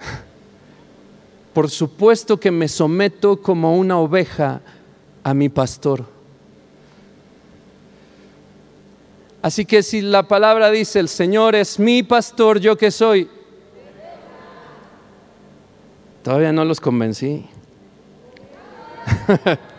[1.54, 4.62] Por supuesto que me someto como una oveja
[5.22, 6.04] a mi pastor.
[9.42, 13.30] Así que si la palabra dice, el Señor es mi pastor, yo que soy,
[16.24, 17.46] todavía no los convencí.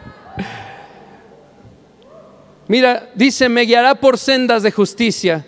[2.67, 5.45] Mira, dice, me guiará por sendas de justicia.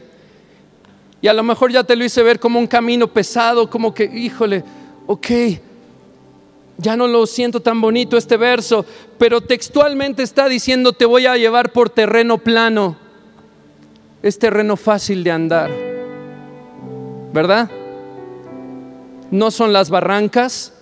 [1.21, 4.05] Y a lo mejor ya te lo hice ver como un camino pesado, como que,
[4.05, 4.63] híjole,
[5.07, 5.27] ok,
[6.77, 8.85] ya no lo siento tan bonito este verso,
[9.17, 12.97] pero textualmente está diciendo, te voy a llevar por terreno plano.
[14.21, 15.71] Es terreno fácil de andar,
[17.33, 17.69] ¿verdad?
[19.31, 20.73] No son las barrancas,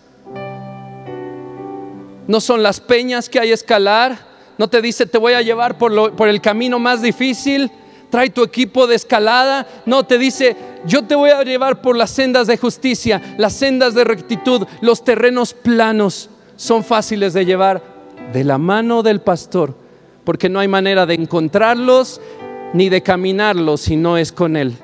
[2.28, 4.18] no son las peñas que hay escalar,
[4.58, 7.72] no te dice te voy a llevar por, por el camino más difícil,
[8.10, 12.12] trae tu equipo de escalada, no te dice yo te voy a llevar por las
[12.12, 17.82] sendas de justicia, las sendas de rectitud, los terrenos planos son fáciles de llevar
[18.32, 19.76] de la mano del pastor,
[20.24, 22.22] porque no hay manera de encontrarlos
[22.74, 24.76] ni de caminarlos si no es con él.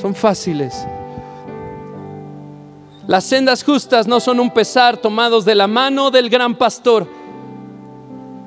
[0.00, 0.74] Son fáciles.
[3.08, 7.08] Las sendas justas no son un pesar tomados de la mano del gran pastor.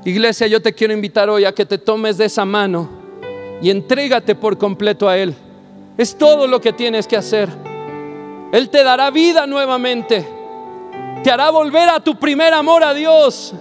[0.06, 2.88] Iglesia, yo te quiero invitar hoy a que te tomes de esa mano
[3.60, 5.34] y entrégate por completo a Él.
[5.98, 7.50] Es todo lo que tienes que hacer.
[8.52, 10.28] Él te dará vida nuevamente.
[11.24, 13.56] Te hará volver a tu primer amor a Dios,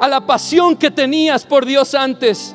[0.00, 2.54] a la pasión que tenías por Dios antes.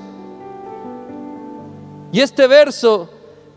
[2.14, 3.10] Y este verso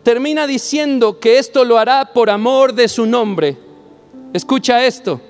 [0.02, 3.70] termina diciendo que esto lo hará por amor de su nombre.
[4.32, 5.20] Escucha esto.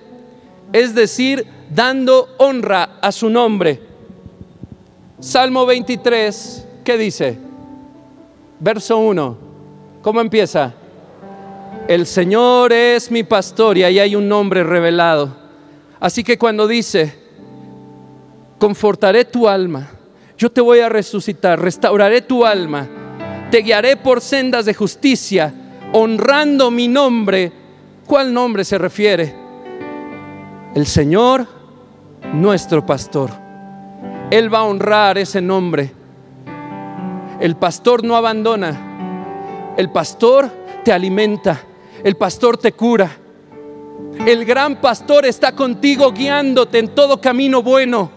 [0.72, 3.80] Es decir, dando honra a su nombre.
[5.20, 7.38] Salmo 23, ¿qué dice?
[8.60, 9.38] Verso 1.
[10.02, 10.74] ¿Cómo empieza?
[11.88, 15.36] El Señor es mi pastor y ahí hay un nombre revelado.
[15.98, 17.18] Así que cuando dice,
[18.58, 19.90] confortaré tu alma,
[20.38, 22.88] yo te voy a resucitar, restauraré tu alma,
[23.50, 25.52] te guiaré por sendas de justicia,
[25.92, 27.61] honrando mi nombre
[28.06, 29.34] ¿Cuál nombre se refiere?
[30.74, 31.46] El Señor,
[32.32, 33.30] nuestro pastor.
[34.30, 35.92] Él va a honrar ese nombre.
[37.40, 39.74] El pastor no abandona.
[39.76, 40.50] El pastor
[40.84, 41.60] te alimenta.
[42.02, 43.10] El pastor te cura.
[44.26, 48.10] El gran pastor está contigo guiándote en todo camino bueno.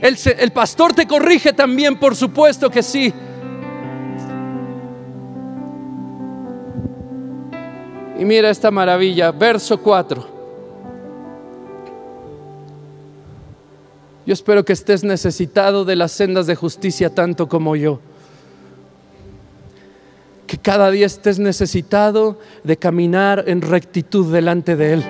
[0.00, 3.12] El, el pastor te corrige también, por supuesto que sí.
[8.18, 10.26] Y mira esta maravilla, verso 4.
[14.24, 18.00] Yo espero que estés necesitado de las sendas de justicia tanto como yo.
[20.46, 25.04] Que cada día estés necesitado de caminar en rectitud delante de Él.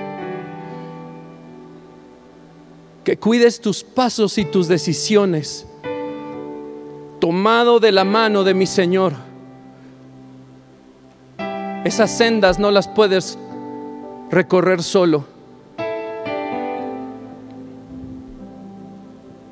[3.05, 5.65] Que cuides tus pasos y tus decisiones,
[7.21, 9.26] tomado de la mano de mi Señor
[11.87, 13.39] esas sendas no las puedes
[14.29, 15.25] recorrer solo.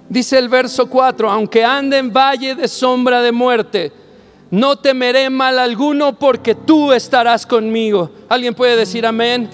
[0.09, 3.93] Dice el verso 4, aunque ande en valle de sombra de muerte,
[4.51, 8.11] no temeré mal alguno porque tú estarás conmigo.
[8.29, 9.49] ¿Alguien puede decir amén?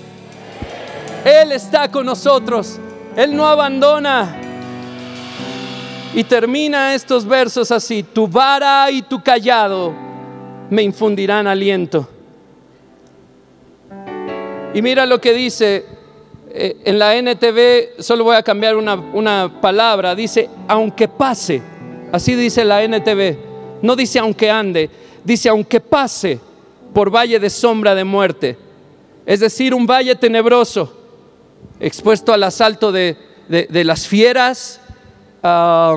[1.25, 2.79] Él está con nosotros,
[3.15, 4.37] Él no abandona.
[6.15, 9.95] Y termina estos versos así, tu vara y tu callado
[10.71, 12.09] me infundirán aliento.
[14.73, 15.85] Y mira lo que dice
[16.53, 21.61] eh, en la NTV, solo voy a cambiar una, una palabra, dice, aunque pase,
[22.13, 23.37] así dice la NTV,
[23.83, 24.91] no dice aunque ande,
[25.25, 26.39] dice aunque pase
[26.93, 28.57] por valle de sombra de muerte,
[29.27, 30.93] es decir, un valle tenebroso,
[31.79, 33.17] expuesto al asalto de,
[33.49, 34.81] las fieras,
[35.43, 35.97] ah,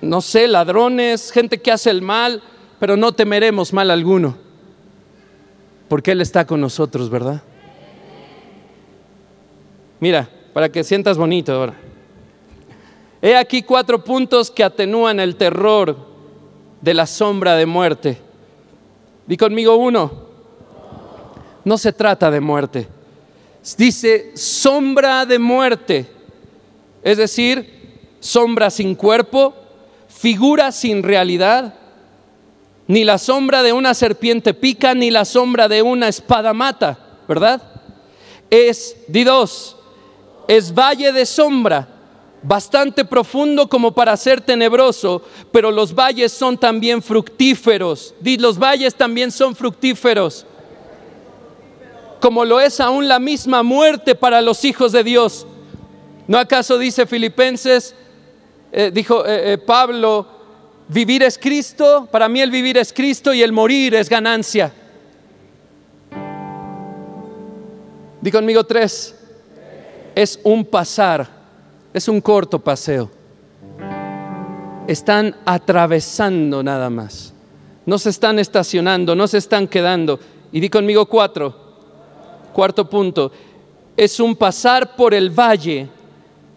[0.00, 2.42] no sé, ladrones, gente que hace el mal,
[2.78, 4.36] pero no temeremos mal alguno,
[5.90, 7.42] porque Él está con nosotros, ¿verdad?
[9.98, 11.74] Mira, para que sientas bonito ahora.
[13.20, 15.96] He aquí cuatro puntos que atenúan el terror
[16.80, 18.18] de la sombra de muerte.
[19.26, 20.28] Di conmigo uno.
[21.64, 22.86] No se trata de muerte.
[23.76, 26.08] Dice sombra de muerte.
[27.02, 29.54] Es decir, sombra sin cuerpo,
[30.06, 31.74] figura sin realidad.
[32.90, 37.62] Ni la sombra de una serpiente pica, ni la sombra de una espada mata, ¿verdad?
[38.50, 39.76] Es, di dos,
[40.48, 41.86] es valle de sombra,
[42.42, 45.22] bastante profundo como para ser tenebroso,
[45.52, 48.12] pero los valles son también fructíferos.
[48.24, 50.44] Los valles también son fructíferos.
[52.20, 55.46] Como lo es aún la misma muerte para los hijos de Dios.
[56.26, 57.94] ¿No acaso dice Filipenses,
[58.72, 60.39] eh, dijo eh, eh, Pablo,
[60.92, 64.72] vivir es Cristo, para mí el vivir es Cristo y el morir es ganancia?
[68.20, 69.14] Di conmigo tres
[70.14, 71.28] es un pasar,
[71.94, 73.10] es un corto paseo.
[74.86, 77.32] Están atravesando nada más.
[77.86, 80.18] No se están estacionando, no se están quedando.
[80.52, 81.54] Y di conmigo cuatro.
[82.52, 83.30] Cuarto punto.
[83.96, 85.88] Es un pasar por el valle.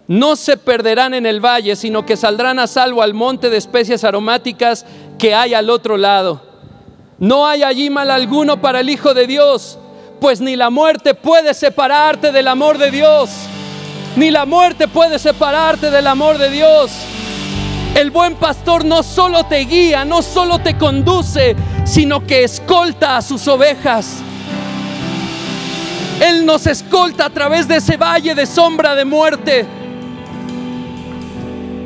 [0.08, 4.04] No se perderán en el valle, sino que saldrán a salvo al monte de especies
[4.04, 4.86] aromáticas
[5.18, 6.41] que hay al otro lado.
[7.20, 9.78] No hay allí mal alguno para el Hijo de Dios
[10.24, 13.30] pues ni la muerte puede separarte del amor de Dios.
[14.16, 16.91] Ni la muerte puede separarte del amor de Dios.
[17.93, 23.22] El buen pastor no solo te guía, no solo te conduce, sino que escolta a
[23.22, 24.20] sus ovejas.
[26.22, 29.66] Él nos escolta a través de ese valle de sombra de muerte.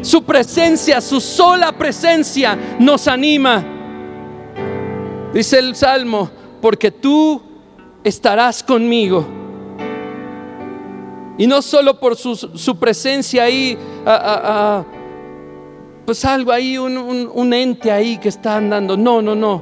[0.07, 3.61] Su presencia, su sola presencia nos anima.
[5.33, 6.29] Dice el Salmo,
[6.61, 7.41] porque tú
[8.05, 9.27] estarás conmigo.
[11.37, 13.77] Y no solo por su, presencia ahí,
[16.05, 18.95] pues algo ahí, un, un ente ahí que está andando.
[18.95, 19.61] No, no, no.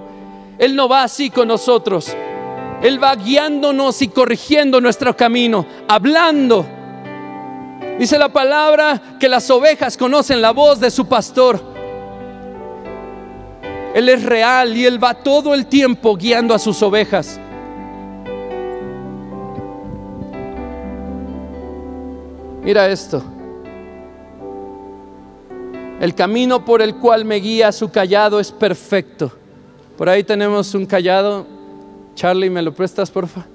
[0.60, 2.16] Él no va así con nosotros.
[2.84, 6.68] Él va guiándonos y corrigiendo nuestro camino, hablando.
[7.98, 11.62] Dice la palabra que las ovejas conocen la voz de su pastor.
[13.94, 17.40] Él es real y Él va todo el tiempo guiando a sus ovejas.
[22.62, 23.24] Mira esto.
[26.02, 29.32] El camino por el cual me guía su callado es perfecto.
[29.98, 31.46] Por ahí tenemos un callado.
[32.16, 33.46] Charlie, ¿me lo prestas, porfa?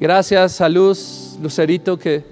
[0.00, 2.24] Gracias a Luz, Lucerito, que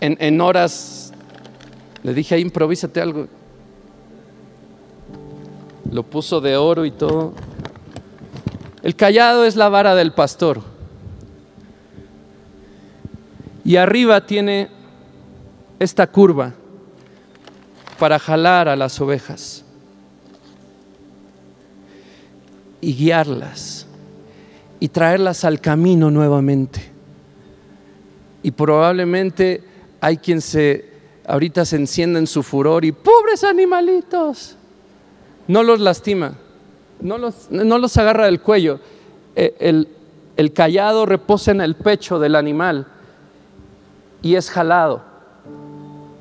[0.00, 1.12] en, horas
[2.02, 3.28] le dije, improvísate algo.
[5.90, 7.34] Lo puso de oro y todo.
[8.82, 10.62] El callado es la vara del pastor.
[13.62, 14.68] Y arriba tiene
[15.78, 16.54] esta curva
[17.98, 19.64] para jalar a las ovejas
[22.80, 23.83] y guiarlas
[24.80, 26.80] y traerlas al camino nuevamente.
[28.42, 29.62] Y probablemente
[30.00, 30.94] hay quien se
[31.26, 34.56] ahorita se encienda en su furor y pobres animalitos.
[35.46, 36.34] No los lastima,
[37.00, 38.80] no los, no los agarra del cuello.
[39.36, 39.88] Eh, el,
[40.36, 42.86] el callado reposa en el pecho del animal
[44.22, 45.02] y es jalado.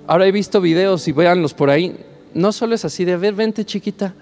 [0.07, 1.97] Ahora he visto videos y véanlos por ahí.
[2.33, 4.13] No solo es así de ver, vente chiquita.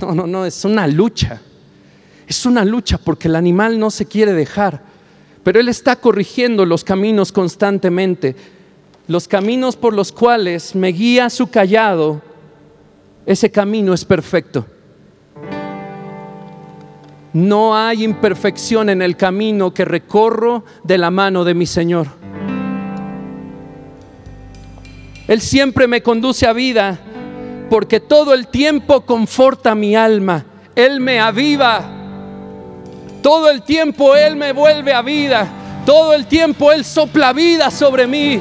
[0.00, 1.40] No, no, no, es una lucha.
[2.26, 4.82] Es una lucha porque el animal no se quiere dejar.
[5.42, 8.34] Pero Él está corrigiendo los caminos constantemente.
[9.06, 12.22] Los caminos por los cuales me guía su callado,
[13.26, 14.66] ese camino es perfecto.
[17.34, 22.06] No hay imperfección en el camino que recorro de la mano de mi Señor.
[25.26, 26.98] Él siempre me conduce a vida
[27.68, 30.44] porque todo el tiempo conforta mi alma.
[30.76, 32.03] Él me aviva.
[33.24, 35.48] Todo el tiempo Él me vuelve a vida.
[35.86, 38.38] Todo el tiempo Él sopla vida sobre mí.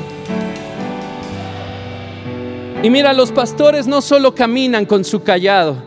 [2.84, 5.78] Y mira, los pastores no solo caminan con su callado,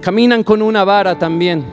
[0.00, 1.64] caminan con una vara también.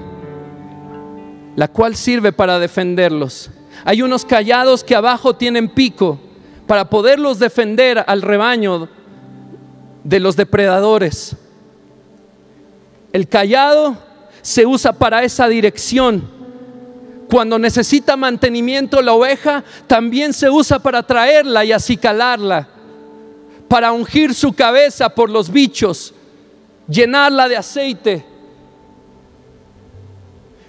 [1.56, 3.52] la cual sirve para defenderlos.
[3.86, 6.20] Hay unos callados que abajo tienen pico
[6.66, 8.90] para poderlos defender al rebaño
[10.04, 11.38] de los depredadores.
[13.14, 13.96] El callado
[14.46, 16.30] se usa para esa dirección.
[17.28, 22.68] Cuando necesita mantenimiento la oveja, también se usa para traerla y acicalarla,
[23.68, 26.14] para ungir su cabeza por los bichos,
[26.88, 28.24] llenarla de aceite.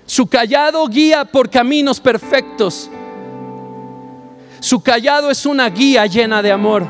[0.06, 2.88] Su callado guía por caminos perfectos.
[4.58, 6.86] Su callado es una guía llena de amor.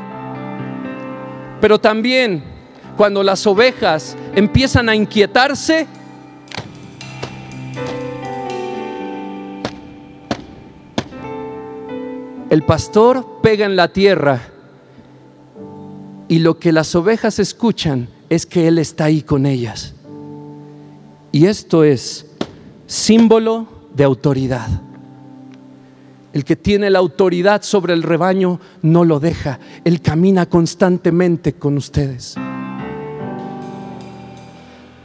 [1.59, 2.45] Pero también
[2.95, 5.85] cuando las ovejas empiezan a inquietarse,
[12.49, 14.41] el pastor pega en la tierra
[16.27, 19.93] y lo que las ovejas escuchan es que Él está ahí con ellas.
[21.31, 22.25] Y esto es
[22.85, 24.67] símbolo de autoridad.
[26.33, 29.59] El que tiene la autoridad sobre el rebaño no lo deja.
[29.83, 32.35] Él camina constantemente con ustedes.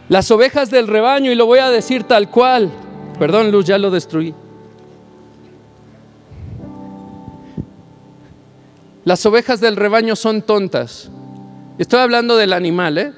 [0.09, 2.71] Las ovejas del rebaño, y lo voy a decir tal cual,
[3.19, 4.35] perdón Luz, ya lo destruí.
[9.05, 11.11] Las ovejas del rebaño son tontas.
[11.79, 13.13] Estoy hablando del animal, ¿eh?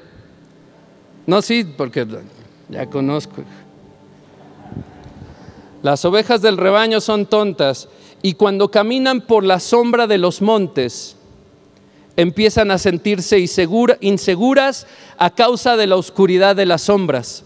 [1.27, 2.07] No, sí, porque
[2.69, 3.43] ya conozco.
[5.83, 7.87] Las ovejas del rebaño son tontas
[8.23, 11.15] y cuando caminan por la sombra de los montes,
[12.15, 17.43] empiezan a sentirse inseguras a causa de la oscuridad de las sombras.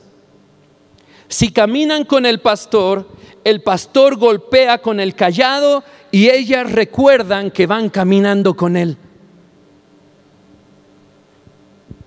[1.28, 3.08] Si caminan con el pastor,
[3.44, 8.98] el pastor golpea con el callado y ellas recuerdan que van caminando con él.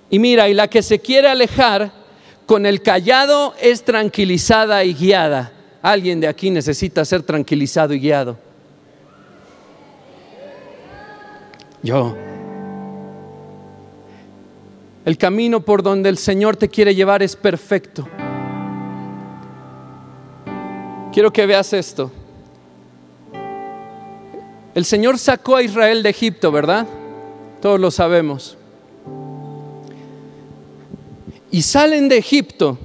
[0.09, 1.91] Y mira, y la que se quiere alejar
[2.45, 5.51] con el callado es tranquilizada y guiada.
[5.81, 8.37] Alguien de aquí necesita ser tranquilizado y guiado.
[11.81, 12.15] Yo.
[15.03, 18.07] El camino por donde el Señor te quiere llevar es perfecto.
[21.11, 22.11] Quiero que veas esto.
[24.75, 26.87] El Señor sacó a Israel de Egipto, ¿verdad?
[27.61, 28.57] Todos lo sabemos.
[31.51, 32.79] Y salen de Egipto,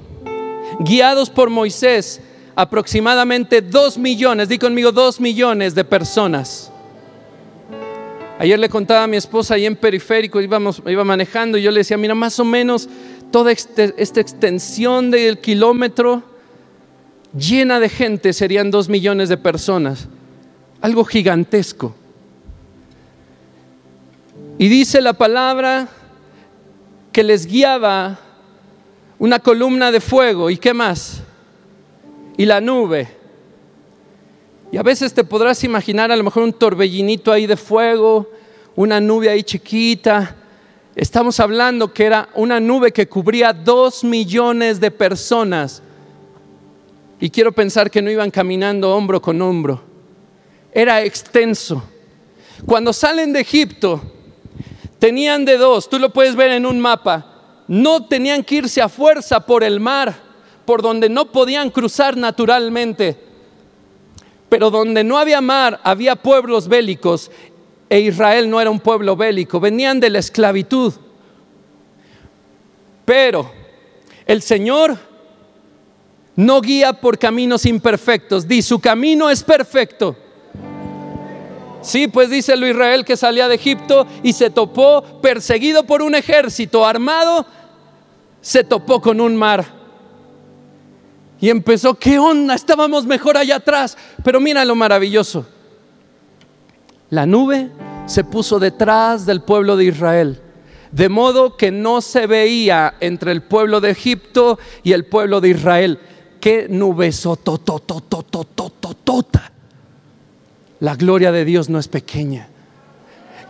[0.81, 2.21] guiados por Moisés,
[2.55, 6.71] aproximadamente dos millones, di conmigo dos millones de personas.
[8.39, 11.81] Ayer le contaba a mi esposa ahí en periférico, íbamos, iba manejando y yo le
[11.81, 12.89] decía, mira, más o menos
[13.33, 16.23] toda este, esta extensión del kilómetro
[17.37, 20.07] llena de gente serían dos millones de personas.
[20.81, 21.95] Algo gigantesco.
[24.59, 25.89] Y dice la palabra
[27.13, 28.19] que les guiaba
[29.19, 30.51] una columna de fuego.
[30.51, 31.23] ¿Y qué más?
[32.39, 33.09] y la nube.
[34.73, 38.31] Y a veces te podrás imaginar a lo mejor un torbellinito ahí de fuego,
[38.77, 40.37] una nube ahí chiquita.
[40.95, 45.83] Estamos hablando que era una nube que cubría dos millones de personas.
[47.21, 49.83] Y quiero pensar que no iban caminando hombro con hombro.
[50.73, 51.83] Era extenso.
[52.67, 54.01] Cuando salen de Egipto,
[54.99, 58.89] tenían de dos, tú lo puedes ver en un mapa, no tenían que irse a
[58.89, 60.29] fuerza por el mar
[60.65, 63.17] por donde no podían cruzar naturalmente.
[64.51, 67.31] Pero donde no había mar, había pueblos bélicos
[67.89, 70.93] e Israel no era un pueblo bélico, venían de la esclavitud.
[73.05, 73.51] Pero
[74.27, 74.99] el Señor
[76.37, 80.17] no guía por caminos imperfectos, di su camino es perfecto.
[81.81, 86.15] Sí, pues dice lo Israel que salía de Egipto y se topó perseguido por un
[86.15, 87.47] ejército armado,
[88.41, 89.79] se topó con un mar
[91.41, 92.55] y empezó, ¿qué onda?
[92.55, 93.97] Estábamos mejor allá atrás.
[94.25, 95.47] Pero mira lo maravilloso.
[97.11, 97.71] La nube
[98.07, 100.41] se puso detrás del pueblo de Israel.
[100.91, 105.51] De modo que no se veía entre el pueblo de Egipto y el pueblo de
[105.51, 106.01] Israel.
[106.41, 107.13] Qué nube
[110.81, 112.49] La gloria de Dios no es pequeña.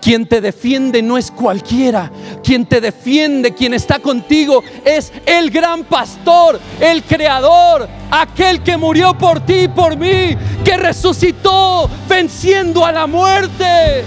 [0.01, 2.11] Quien te defiende no es cualquiera.
[2.43, 9.16] Quien te defiende, quien está contigo, es el gran pastor, el creador, aquel que murió
[9.18, 14.05] por ti y por mí, que resucitó venciendo a la muerte.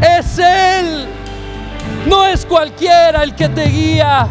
[0.00, 1.06] Es Él.
[2.06, 4.28] No es cualquiera el que te guía.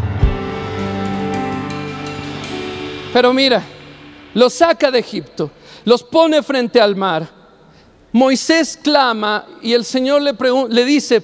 [3.11, 3.61] Pero mira,
[4.33, 5.51] los saca de Egipto,
[5.89, 7.39] los pone frente al mar
[8.11, 10.35] Moisés clama y el Señor le,
[10.69, 11.23] le dice,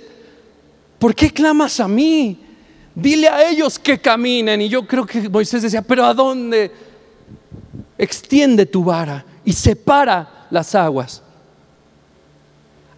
[1.00, 2.40] ¿por qué clamas a mí?
[2.94, 4.62] Dile a ellos que caminen.
[4.62, 6.72] Y yo creo que Moisés decía, pero ¿a dónde?
[7.98, 11.22] extiende tu vara y separa las aguas.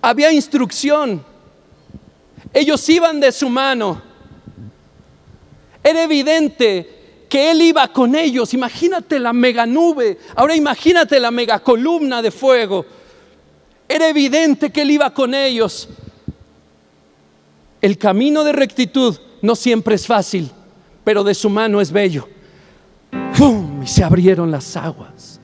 [0.01, 1.23] Había instrucción.
[2.51, 4.01] Ellos iban de su mano.
[5.83, 6.96] Era evidente
[7.29, 8.53] que Él iba con ellos.
[8.53, 10.17] Imagínate la mega nube.
[10.35, 12.85] Ahora imagínate la mega columna de fuego.
[13.87, 15.89] Era evidente que Él iba con ellos.
[17.81, 20.49] El camino de rectitud no siempre es fácil,
[21.03, 22.27] pero de su mano es bello.
[23.33, 23.83] ¡Fum!
[23.83, 25.39] Y se abrieron las aguas.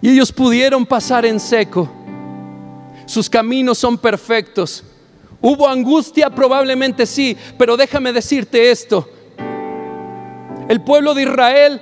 [0.00, 1.90] Y ellos pudieron pasar en seco.
[3.06, 4.84] Sus caminos son perfectos.
[5.40, 6.30] ¿Hubo angustia?
[6.30, 9.08] Probablemente sí, pero déjame decirte esto.
[10.68, 11.80] El pueblo de Israel,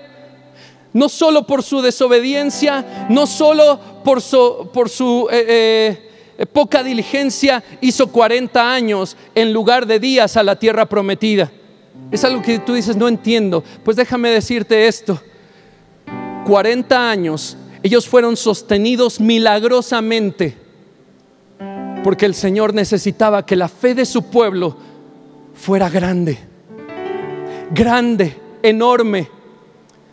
[0.92, 7.62] no solo por su desobediencia, no solo por su, por su eh, eh, poca diligencia,
[7.80, 11.50] hizo 40 años en lugar de días a la tierra prometida.
[12.10, 13.64] Es algo que tú dices, no entiendo.
[13.84, 15.20] Pues déjame decirte esto.
[16.46, 20.56] 40 años ellos fueron sostenidos milagrosamente
[22.02, 24.76] porque el Señor necesitaba que la fe de su pueblo
[25.54, 26.38] fuera grande,
[27.72, 28.36] grande,
[28.68, 29.30] enorme.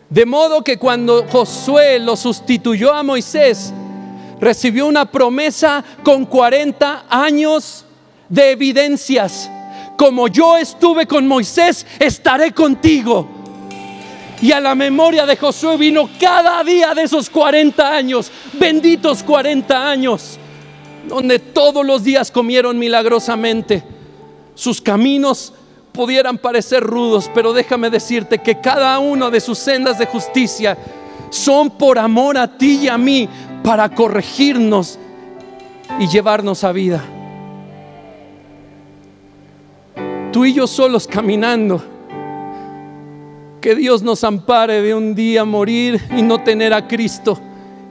[0.10, 3.74] De modo que cuando Josué lo sustituyó a Moisés,
[4.40, 7.86] recibió una promesa con 40 años
[8.30, 9.50] de evidencias.
[9.98, 13.28] Como yo estuve con Moisés, estaré contigo.
[14.42, 19.90] Y a la memoria de Josué vino cada día de esos 40 años, benditos 40
[19.90, 20.38] años,
[21.08, 23.84] donde todos los días comieron milagrosamente.
[24.54, 25.54] Sus caminos
[25.94, 30.78] pudieran parecer rudos, pero déjame decirte que cada uno de sus sendas de justicia
[31.30, 33.30] son por amor a ti y a mí,
[33.64, 35.00] para corregirnos
[36.00, 37.02] y llevarnos a vida.
[40.32, 41.82] Tú y yo solos caminando.
[43.62, 47.40] Que Dios nos ampare de un día morir y no tener a Cristo.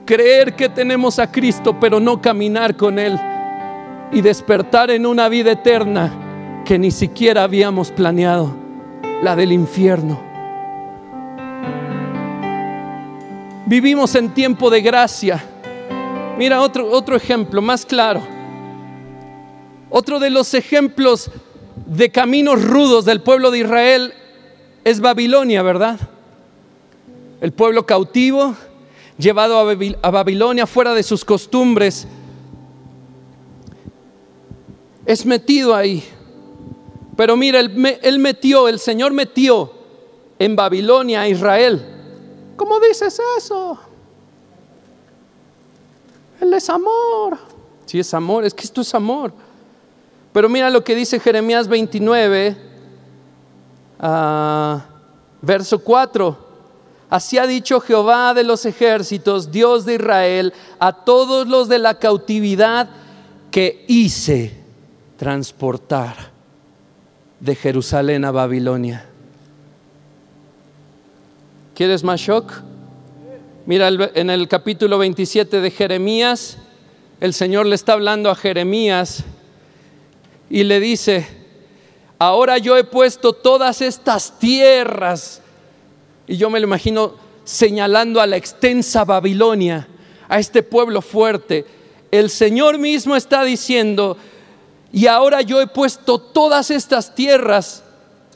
[0.05, 3.19] Creer que tenemos a Cristo, pero no caminar con Él.
[4.13, 6.32] Y despertar en una vida eterna
[6.73, 8.57] que ni siquiera habíamos planeado,
[9.23, 10.19] la del infierno.
[13.67, 15.45] Vivimos en tiempo de gracia
[16.39, 18.23] Mira otro, otro ejemplo más claro.
[19.91, 21.31] Otro de los ejemplos
[21.85, 24.15] de caminos rudos del pueblo de Israel
[24.83, 26.01] es Babilonia, ¿verdad?
[27.43, 28.55] El pueblo cautivo,
[29.19, 32.09] llevado a Babilonia fuera de sus costumbres,
[35.05, 36.03] es metido ahí.
[37.23, 39.71] Pero mira, él, metió, el Señor metió
[40.41, 41.81] en Babilonia a Israel.
[42.57, 43.79] ¿Cómo dices eso?
[46.41, 47.39] Él es amor.
[47.87, 49.33] Sí, es amor, es que esto es amor.
[50.33, 52.57] Pero mira lo que dice Jeremías 29,
[54.01, 54.85] ah,
[55.43, 56.37] verso 4.
[57.09, 62.01] Así ha dicho Jehová de los ejércitos, Dios de Israel, a todos los de la
[62.01, 62.91] cautividad
[63.53, 64.61] que hice
[65.17, 66.32] transportar
[67.43, 69.05] de Jerusalén a Babilonia.
[71.75, 72.53] ¿Quieres más shock?
[73.67, 76.59] Mira, en el capítulo 27 de Jeremías,
[77.21, 79.25] el Señor le está hablando a Jeremías
[80.49, 81.27] y le dice,
[82.21, 85.43] ahora yo he puesto todas estas tierras,
[86.29, 89.89] y yo me lo imagino señalando a la extensa Babilonia,
[90.29, 91.67] a este pueblo fuerte.
[92.13, 94.17] El Señor mismo está diciendo,
[94.93, 97.83] y ahora yo he puesto todas estas tierras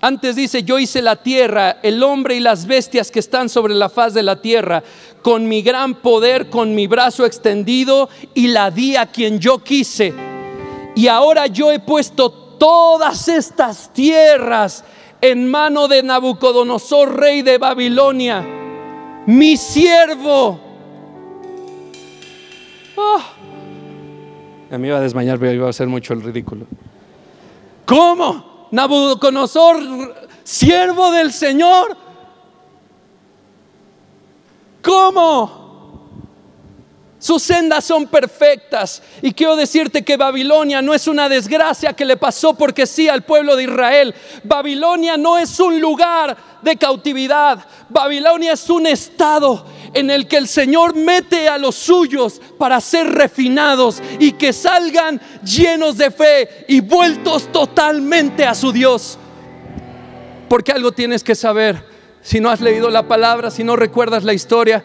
[0.01, 3.89] antes dice, yo hice la tierra, el hombre y las bestias que están sobre la
[3.89, 4.83] faz de la tierra,
[5.23, 10.13] con mi gran poder, con mi brazo extendido, y la di a quien yo quise.
[10.95, 14.85] Y ahora yo he puesto todas estas tierras
[15.21, 18.45] en mano de Nabucodonosor, rey de Babilonia,
[19.27, 20.61] mi siervo.
[22.99, 23.36] Ah.
[24.71, 26.67] A mí iba a desmayar, pero iba a hacer mucho el ridículo.
[27.85, 28.69] ¿Cómo?
[28.73, 31.97] Nabucodonosor, siervo del Señor.
[34.83, 35.67] ¿Cómo?
[37.19, 39.03] Sus sendas son perfectas.
[39.23, 43.25] Y quiero decirte que Babilonia no es una desgracia que le pasó porque sí al
[43.25, 44.15] pueblo de Israel.
[44.45, 47.65] Babilonia no es un lugar de cautividad.
[47.89, 49.65] Babilonia es un estado
[49.97, 55.19] en el que el Señor mete a los suyos para ser refinados y que salgan
[55.43, 59.19] llenos de fe y vueltos totalmente a su Dios.
[60.51, 61.83] Porque algo tienes que saber,
[62.21, 64.85] si no has leído la palabra, si no recuerdas la historia,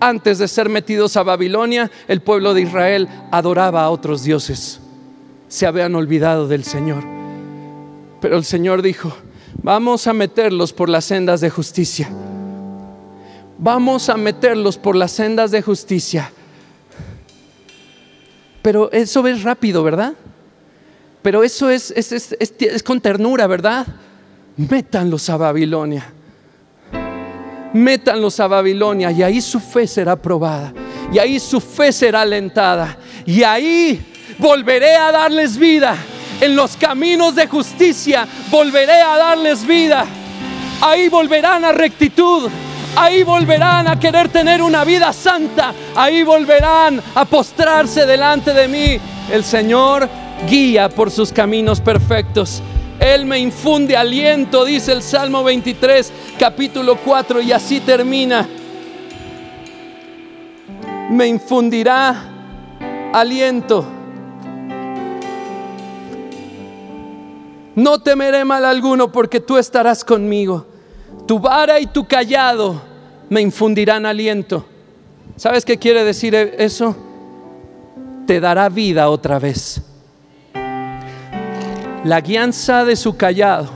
[0.00, 4.80] antes de ser metidos a Babilonia, el pueblo de Israel adoraba a otros dioses.
[5.46, 7.04] Se habían olvidado del Señor.
[8.20, 9.16] Pero el Señor dijo,
[9.62, 12.10] vamos a meterlos por las sendas de justicia
[13.58, 16.30] Vamos a meterlos por las sendas de justicia.
[18.62, 20.14] Pero eso es rápido, ¿verdad?
[21.22, 21.92] Pero eso es,
[22.84, 23.86] con ternura, ¿verdad?
[24.56, 26.12] Métanlos a Babilonia.
[27.72, 30.72] Métanlos a Babilonia y ahí su fe será probada.
[31.12, 32.98] Y ahí su fe será alentada.
[33.24, 34.04] Y ahí
[34.38, 35.96] volveré a darles vida.
[36.40, 40.04] En los caminos de justicia volveré a darles vida.
[40.80, 42.50] Ahí volverán a rectitud.
[42.96, 45.74] Ahí volverán a querer tener una vida santa.
[45.94, 48.98] Ahí volverán a postrarse delante de mí.
[49.30, 50.08] El Señor
[50.48, 52.62] guía por sus caminos perfectos.
[52.98, 58.48] Él me infunde aliento, dice el Salmo 23, capítulo 4, y así termina.
[61.10, 62.16] Me infundirá
[63.12, 63.84] aliento.
[67.74, 70.66] No temeré mal alguno porque tú estarás conmigo.
[71.26, 72.80] Tu vara y tu callado
[73.28, 74.64] me infundirán aliento.
[75.36, 76.96] ¿Sabes qué quiere decir eso?
[78.26, 79.82] Te dará vida otra vez.
[82.04, 83.68] La guianza de su callado.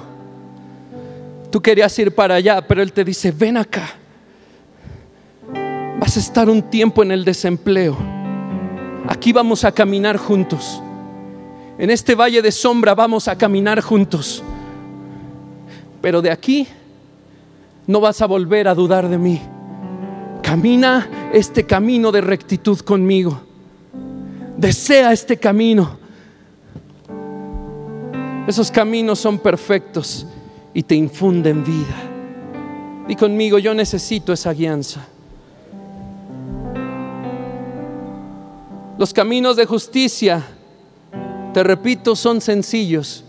[1.50, 3.90] Tú querías ir para allá, pero Él te dice, ven acá.
[5.98, 7.96] Vas a estar un tiempo en el desempleo.
[9.08, 10.80] Aquí vamos a caminar juntos.
[11.78, 14.44] En este valle de sombra vamos a caminar juntos.
[16.00, 16.68] Pero de aquí
[17.90, 19.40] no vas a volver a dudar de mí.
[20.42, 23.40] Camina este camino de rectitud conmigo.
[24.56, 25.98] Desea este camino.
[28.46, 30.24] Esos caminos son perfectos
[30.72, 31.96] y te infunden vida.
[33.08, 35.04] Y conmigo, yo necesito esa guianza.
[38.98, 40.46] Los caminos de justicia,
[41.52, 43.24] te repito, son sencillos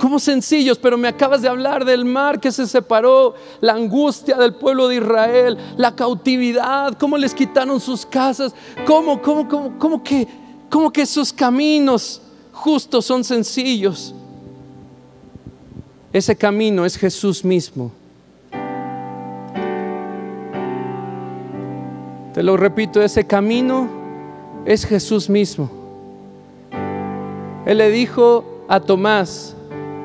[0.00, 4.54] como sencillos, pero me acabas de hablar del mar que se separó, la angustia del
[4.54, 8.54] pueblo de Israel, la cautividad, cómo les quitaron sus casas,
[8.86, 10.26] cómo, cómo, cómo, cómo que,
[10.70, 14.14] cómo que sus caminos justos son sencillos.
[16.14, 17.92] Ese camino es Jesús mismo.
[22.32, 23.86] Te lo repito, ese camino
[24.64, 25.70] es Jesús mismo.
[27.66, 29.56] Él le dijo a Tomás,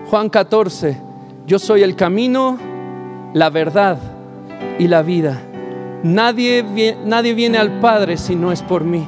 [0.09, 0.97] Juan 14,
[1.47, 2.59] yo soy el camino,
[3.33, 3.97] la verdad
[4.77, 5.41] y la vida.
[6.03, 9.07] Nadie, nadie viene al Padre si no es por mí.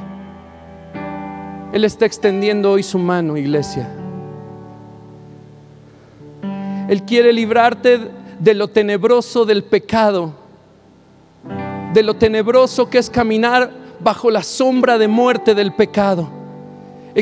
[1.72, 3.88] Él está extendiendo hoy su mano, iglesia.
[6.88, 8.00] Él quiere librarte
[8.40, 10.32] de lo tenebroso del pecado,
[11.94, 13.70] de lo tenebroso que es caminar
[14.00, 16.37] bajo la sombra de muerte del pecado.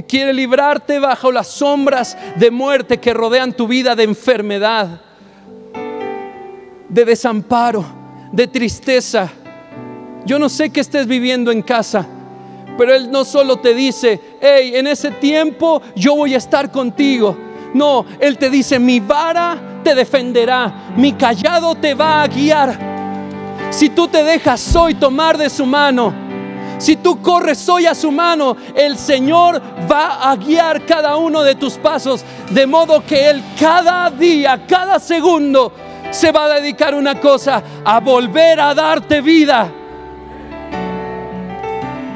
[0.07, 5.01] Quiere librarte bajo las sombras de muerte que rodean tu vida de enfermedad,
[6.89, 7.85] de desamparo,
[8.33, 9.31] de tristeza.
[10.25, 12.07] Yo no sé qué estés viviendo en casa,
[12.77, 17.37] pero Él no solo te dice, hey, en ese tiempo yo voy a estar contigo.
[17.73, 22.97] No, Él te dice, mi vara te defenderá, mi callado te va a guiar.
[23.71, 26.26] Si tú te dejas hoy tomar de su mano,
[26.79, 29.61] si tú corres hoy a su mano, el Señor
[29.91, 34.99] va a guiar cada uno de tus pasos, de modo que Él cada día, cada
[34.99, 35.73] segundo,
[36.11, 39.73] se va a dedicar una cosa, a volver a darte vida.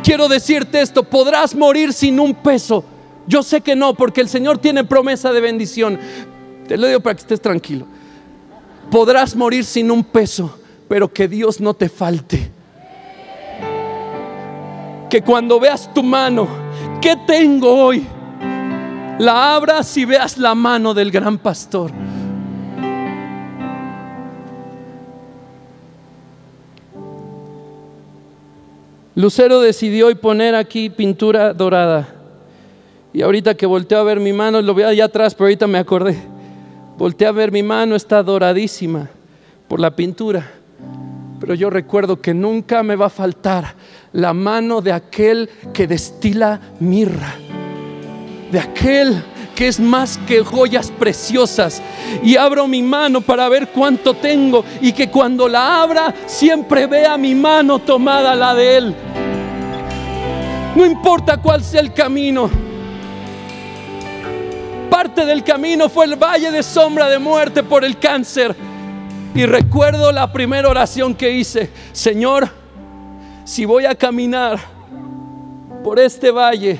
[0.02, 2.84] Quiero decirte esto, podrás morir sin un peso.
[3.26, 5.98] Yo sé que no, porque el Señor tiene promesa de bendición.
[6.66, 7.86] Te lo digo para que estés tranquilo.
[8.90, 10.58] Podrás morir sin un peso,
[10.88, 12.59] pero que Dios no te falte
[15.10, 16.48] que cuando veas tu mano,
[17.02, 18.06] ¿qué tengo hoy?
[19.18, 21.90] La abras y veas la mano del gran pastor.
[29.16, 32.08] Lucero decidió hoy poner aquí pintura dorada.
[33.12, 35.78] Y ahorita que volteo a ver mi mano, lo veo allá atrás, pero ahorita me
[35.78, 36.16] acordé.
[36.96, 39.10] Volteé a ver mi mano, está doradísima
[39.68, 40.48] por la pintura.
[41.40, 43.74] Pero yo recuerdo que nunca me va a faltar
[44.12, 47.34] la mano de aquel que destila mirra,
[48.50, 49.22] de aquel
[49.54, 51.82] que es más que joyas preciosas.
[52.22, 57.18] Y abro mi mano para ver cuánto tengo y que cuando la abra siempre vea
[57.18, 58.94] mi mano tomada la de él.
[60.74, 62.48] No importa cuál sea el camino.
[64.88, 68.56] Parte del camino fue el valle de sombra de muerte por el cáncer.
[69.34, 72.59] Y recuerdo la primera oración que hice, Señor,
[73.50, 74.60] si voy a caminar
[75.82, 76.78] por este valle,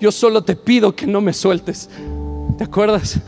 [0.00, 1.90] yo solo te pido que no me sueltes.
[2.56, 3.18] ¿Te acuerdas?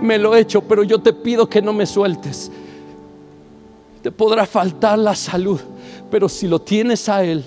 [0.00, 2.52] Me lo he hecho, pero yo te pido que no me sueltes.
[4.02, 5.60] te podrá faltar la salud,
[6.12, 7.44] pero si lo tienes a Él,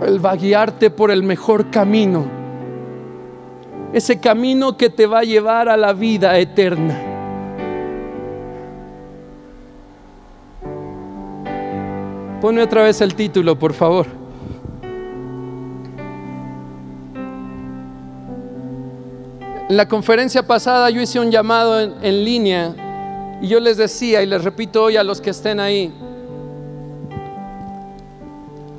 [0.00, 2.24] Él va a guiarte por el mejor camino.
[3.92, 7.15] Ese camino que te va a llevar a la vida eterna.
[12.40, 14.06] Pone otra vez el título, por favor.
[19.68, 24.22] En la conferencia pasada yo hice un llamado en, en, línea y yo les decía
[24.22, 25.92] y les repito hoy a los que estén ahí,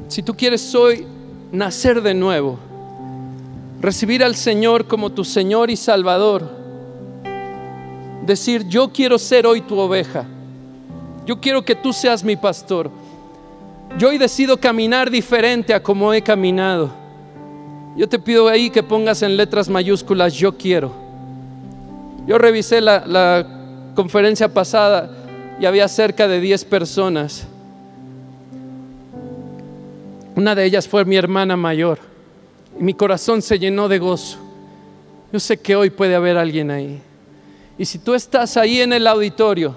[0.08, 1.06] si tú quieres hoy
[1.52, 2.58] nacer de nuevo,
[3.82, 6.50] recibir al Señor como tu Señor y Salvador,
[8.26, 10.26] decir, yo quiero ser hoy tu oveja,
[11.26, 12.90] yo quiero que tú seas mi pastor,
[13.98, 16.92] yo hoy decido caminar diferente a como he caminado.
[17.96, 20.94] Yo te pido ahí que pongas en letras mayúsculas, yo quiero.
[22.28, 23.48] Yo revisé la, la
[23.96, 25.10] conferencia pasada
[25.60, 27.48] y había cerca de 10 personas.
[30.36, 31.98] Una de ellas fue mi hermana mayor.
[32.80, 34.38] Y mi corazón se llenó de gozo.
[35.34, 37.02] Yo sé que hoy puede haber alguien ahí.
[37.78, 39.76] Y si tú estás ahí en el auditorio,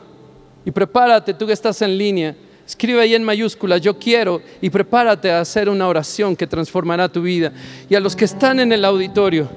[0.64, 2.36] y prepárate, tú que estás en línea,
[2.70, 7.20] Escribe ahí en mayúsculas, yo quiero, y prepárate a hacer una oración que transformará tu
[7.20, 7.52] vida.
[7.88, 9.48] Y a los que están en el auditorio,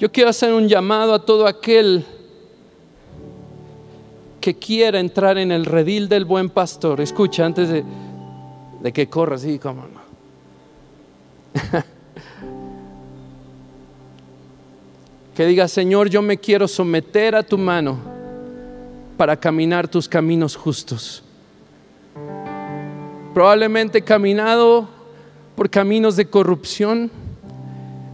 [0.00, 2.04] yo quiero hacer un llamado a todo aquel
[4.40, 7.00] que quiera entrar en el redil del buen pastor.
[7.00, 7.84] Escucha, antes de,
[8.82, 10.00] de que corras, sí, cómo no.
[15.36, 17.96] que diga, Señor, yo me quiero someter a tu mano
[19.16, 21.22] para caminar tus caminos justos
[23.38, 24.88] probablemente caminado
[25.54, 27.08] por caminos de corrupción,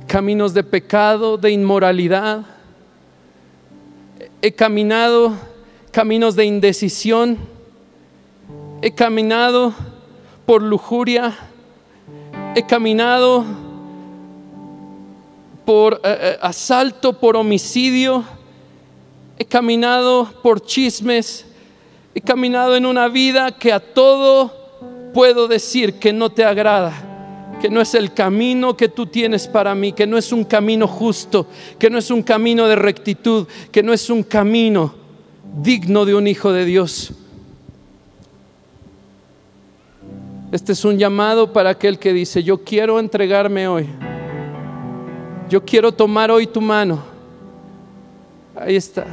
[0.07, 2.45] caminos de pecado, de inmoralidad.
[4.43, 5.33] He caminado
[5.91, 7.39] caminos de indecisión.
[8.83, 9.73] He caminado
[10.45, 11.35] por lujuria.
[12.55, 13.47] He caminado
[15.65, 18.25] por eh, eh, asalto, por homicidio.
[19.39, 21.47] He caminado por chismes.
[22.15, 24.64] He caminado en una vida que a todo
[25.15, 26.93] puedo decir que no te agrada,
[27.63, 30.87] que no es el camino que tú tienes para mí, que no es un camino
[30.87, 31.47] justo,
[31.79, 34.95] que no es un camino de rectitud, que no es un camino
[35.63, 37.13] digno de un hijo de Dios.
[40.51, 43.89] Este es un llamado para aquel que dice, yo quiero entregarme hoy.
[45.49, 47.03] Yo quiero tomar hoy tu mano.
[48.57, 49.07] Ahí está.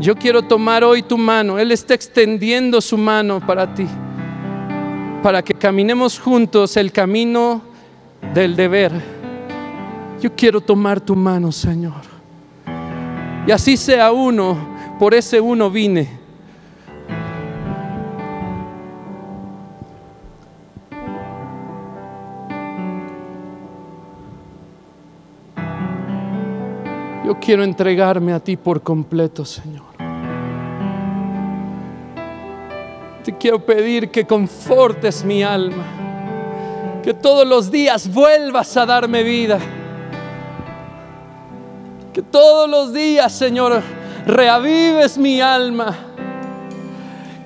[0.00, 1.58] Yo quiero tomar hoy tu mano.
[1.58, 3.86] Él está extendiendo su mano para ti
[5.26, 7.60] para que caminemos juntos el camino
[8.32, 8.92] del deber.
[10.22, 12.02] Yo quiero tomar tu mano, Señor.
[13.44, 14.56] Y así sea uno,
[15.00, 16.08] por ese uno vine.
[27.24, 29.95] Yo quiero entregarme a ti por completo, Señor.
[33.26, 35.82] Te quiero pedir que confortes mi alma,
[37.02, 39.58] que todos los días vuelvas a darme vida,
[42.12, 43.82] que todos los días, Señor,
[44.26, 45.92] reavives mi alma,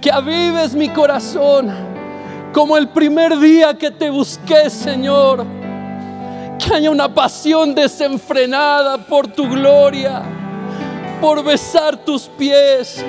[0.03, 1.71] que avives mi corazón,
[2.53, 5.47] como el primer día que te busqué, Señor,
[6.59, 10.21] que haya una pasión desenfrenada por tu gloria,
[11.23, 13.03] por besar tus pies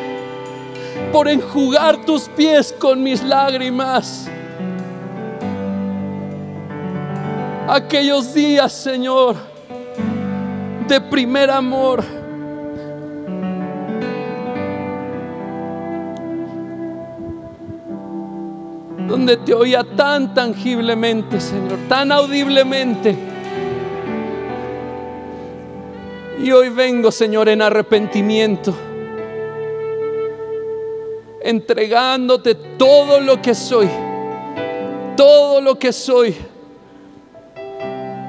[1.11, 4.29] por enjugar tus pies con mis lágrimas.
[7.67, 9.35] Aquellos días, Señor,
[10.87, 12.03] de primer amor.
[19.07, 23.15] Donde te oía tan tangiblemente, Señor, tan audiblemente.
[26.41, 28.73] Y hoy vengo, Señor, en arrepentimiento
[31.43, 33.89] entregándote todo lo que soy,
[35.15, 36.35] todo lo que soy,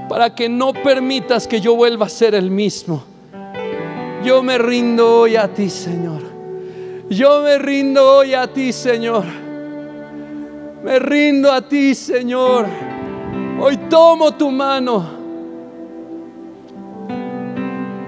[0.09, 3.05] para que no permitas que yo vuelva a ser el mismo.
[4.25, 6.23] Yo me rindo hoy a ti, Señor.
[7.09, 9.25] Yo me rindo hoy a ti, Señor.
[10.85, 12.67] Me rindo a ti, Señor.
[13.61, 15.23] Hoy tomo tu mano.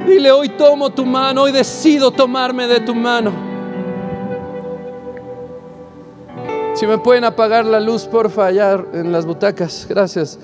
[0.06, 3.53] Dile, hoy tomo tu mano, hoy decido tomarme de tu mano.
[6.74, 9.86] Si me pueden apagar la luz, porfa, allá en las butacas.
[9.88, 10.38] Gracias.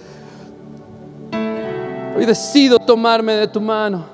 [2.16, 4.04] Hoy decido tomarme de tu mano.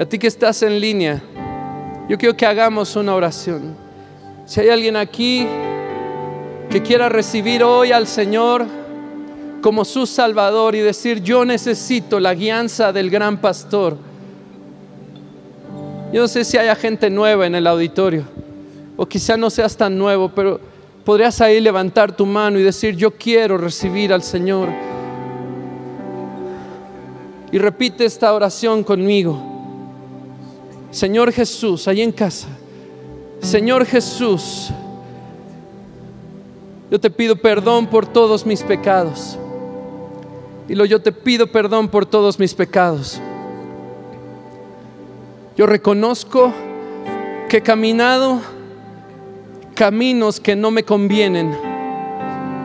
[0.00, 1.22] A ti que estás en línea,
[2.08, 3.76] yo quiero que hagamos una oración.
[4.46, 5.46] Si hay alguien aquí
[6.70, 8.64] que quiera recibir hoy al Señor
[9.60, 14.13] como su Salvador y decir, yo necesito la guianza del gran pastor.
[16.14, 18.22] Yo no sé si haya gente nueva en el auditorio,
[18.96, 20.60] o quizá no seas tan nuevo, pero
[21.04, 24.68] podrías ahí levantar tu mano y decir, yo quiero recibir al Señor.
[27.50, 29.42] Y repite esta oración conmigo.
[30.92, 32.46] Señor Jesús, ahí en casa.
[33.40, 34.70] Señor Jesús,
[36.92, 39.36] yo te pido perdón por todos mis pecados.
[40.68, 43.20] Y lo yo te pido perdón por todos mis pecados.
[45.56, 46.52] Yo reconozco
[47.48, 48.40] que he caminado
[49.76, 51.56] caminos que no me convienen.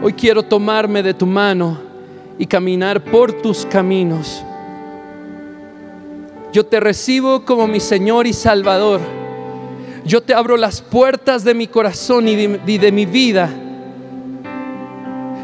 [0.01, 1.79] Hoy quiero tomarme de tu mano
[2.39, 4.43] y caminar por tus caminos.
[6.51, 9.01] Yo te recibo como mi Señor y Salvador.
[10.03, 13.51] Yo te abro las puertas de mi corazón y de, mi vida.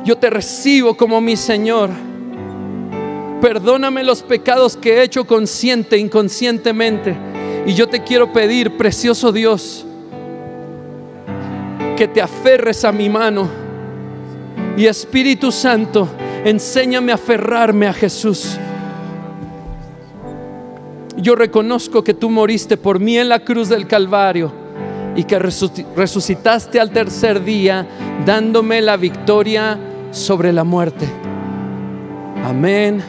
[0.04, 1.92] Yo te recibo como mi Señor.
[3.40, 7.35] Perdóname los pecados que he hecho consciente, inconscientemente.
[7.66, 9.86] Y yo te quiero pedir, precioso Dios,
[11.98, 13.48] que te aferres a mi mano.
[14.78, 16.08] Y Espíritu Santo,
[16.44, 18.58] enséñame a aferrarme a Jesús.
[21.18, 24.52] Yo reconozco que tú moriste por mí en la cruz del Calvario
[25.16, 27.88] y que resucitaste al tercer día
[28.26, 29.80] dándome la victoria
[30.12, 31.08] sobre la muerte.
[32.44, 33.02] Amén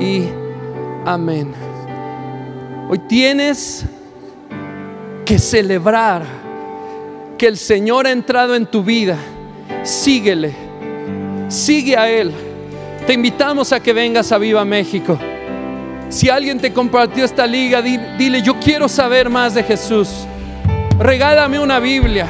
[0.00, 0.24] y
[1.04, 1.71] amén.
[2.92, 3.86] Hoy tienes
[5.24, 6.24] que celebrar
[7.38, 9.16] que el Señor ha entrado en tu vida.
[9.82, 10.52] Síguele,
[11.48, 12.30] sigue a Él.
[13.06, 15.18] Te invitamos a que vengas a Viva México.
[16.10, 20.10] Si alguien te compartió esta liga, dile, yo quiero saber más de Jesús.
[20.98, 22.26] Regálame una Biblia.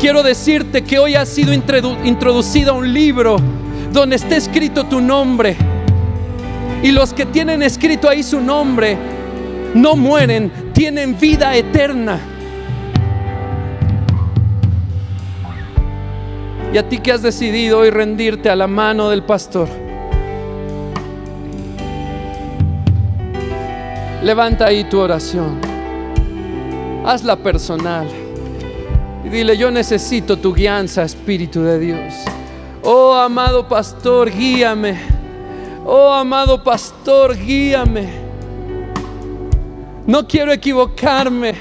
[0.00, 3.36] Quiero decirte que hoy ha sido introducido un libro
[3.92, 5.54] donde está escrito tu nombre.
[6.82, 8.96] Y los que tienen escrito ahí su nombre
[9.74, 12.18] no mueren, tienen vida eterna.
[16.72, 19.68] Y a ti que has decidido hoy rendirte a la mano del pastor
[24.26, 25.60] Levanta ahí tu oración.
[27.04, 28.08] Hazla personal.
[29.24, 32.14] Y dile, yo necesito tu guianza, Espíritu de Dios.
[32.82, 35.15] Oh amado pastor, guíame.
[35.88, 38.08] Oh amado pastor, guíame.
[40.04, 41.54] No quiero equivocarme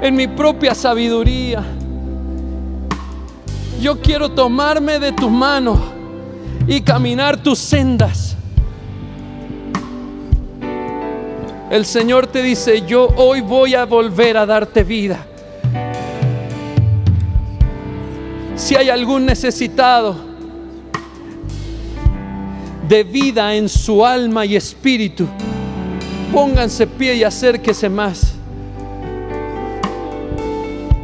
[0.00, 1.64] en mi propia sabiduría.
[3.80, 5.80] Yo quiero tomarme de tu mano
[6.68, 8.36] y caminar tus sendas.
[11.70, 15.26] El Señor te dice, yo hoy voy a volver a darte vida.
[18.54, 20.27] Si hay algún necesitado
[22.88, 25.26] de vida en su alma y espíritu,
[26.32, 28.34] pónganse pie y acérquese más.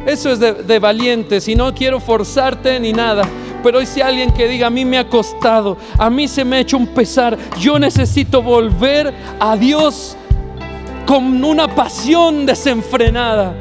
[0.05, 3.23] Eso es de, valientes y no quiero forzarte ni nada.
[3.63, 6.57] Pero hoy si alguien que diga, a mí me ha costado, a mí se me
[6.57, 10.15] ha hecho un pesar, yo necesito volver a Dios
[11.07, 13.55] con una pasión desenfrenada.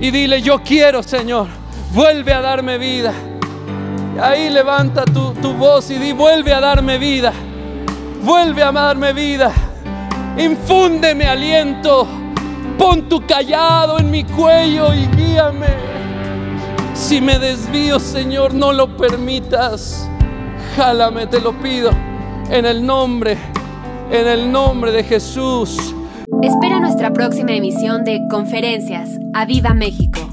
[0.00, 1.46] Y dile, yo quiero, Señor,
[1.94, 3.14] vuelve a darme vida.
[4.14, 7.32] Y ahí levanta tu, tu voz y di, vuelve a darme vida.
[8.22, 9.52] Vuelve a darme vida.
[10.38, 12.06] Infúndeme aliento.
[12.78, 15.68] Pon tu callado en mi cuello y guíame.
[16.94, 20.08] Si me desvío, Señor, no lo permitas.
[20.76, 21.90] Jálame, te lo pido.
[22.50, 23.38] En el nombre
[24.10, 25.94] en el nombre de Jesús.
[26.42, 29.10] Espera nuestra próxima emisión de Conferencias.
[29.34, 30.29] ¡A Viva México!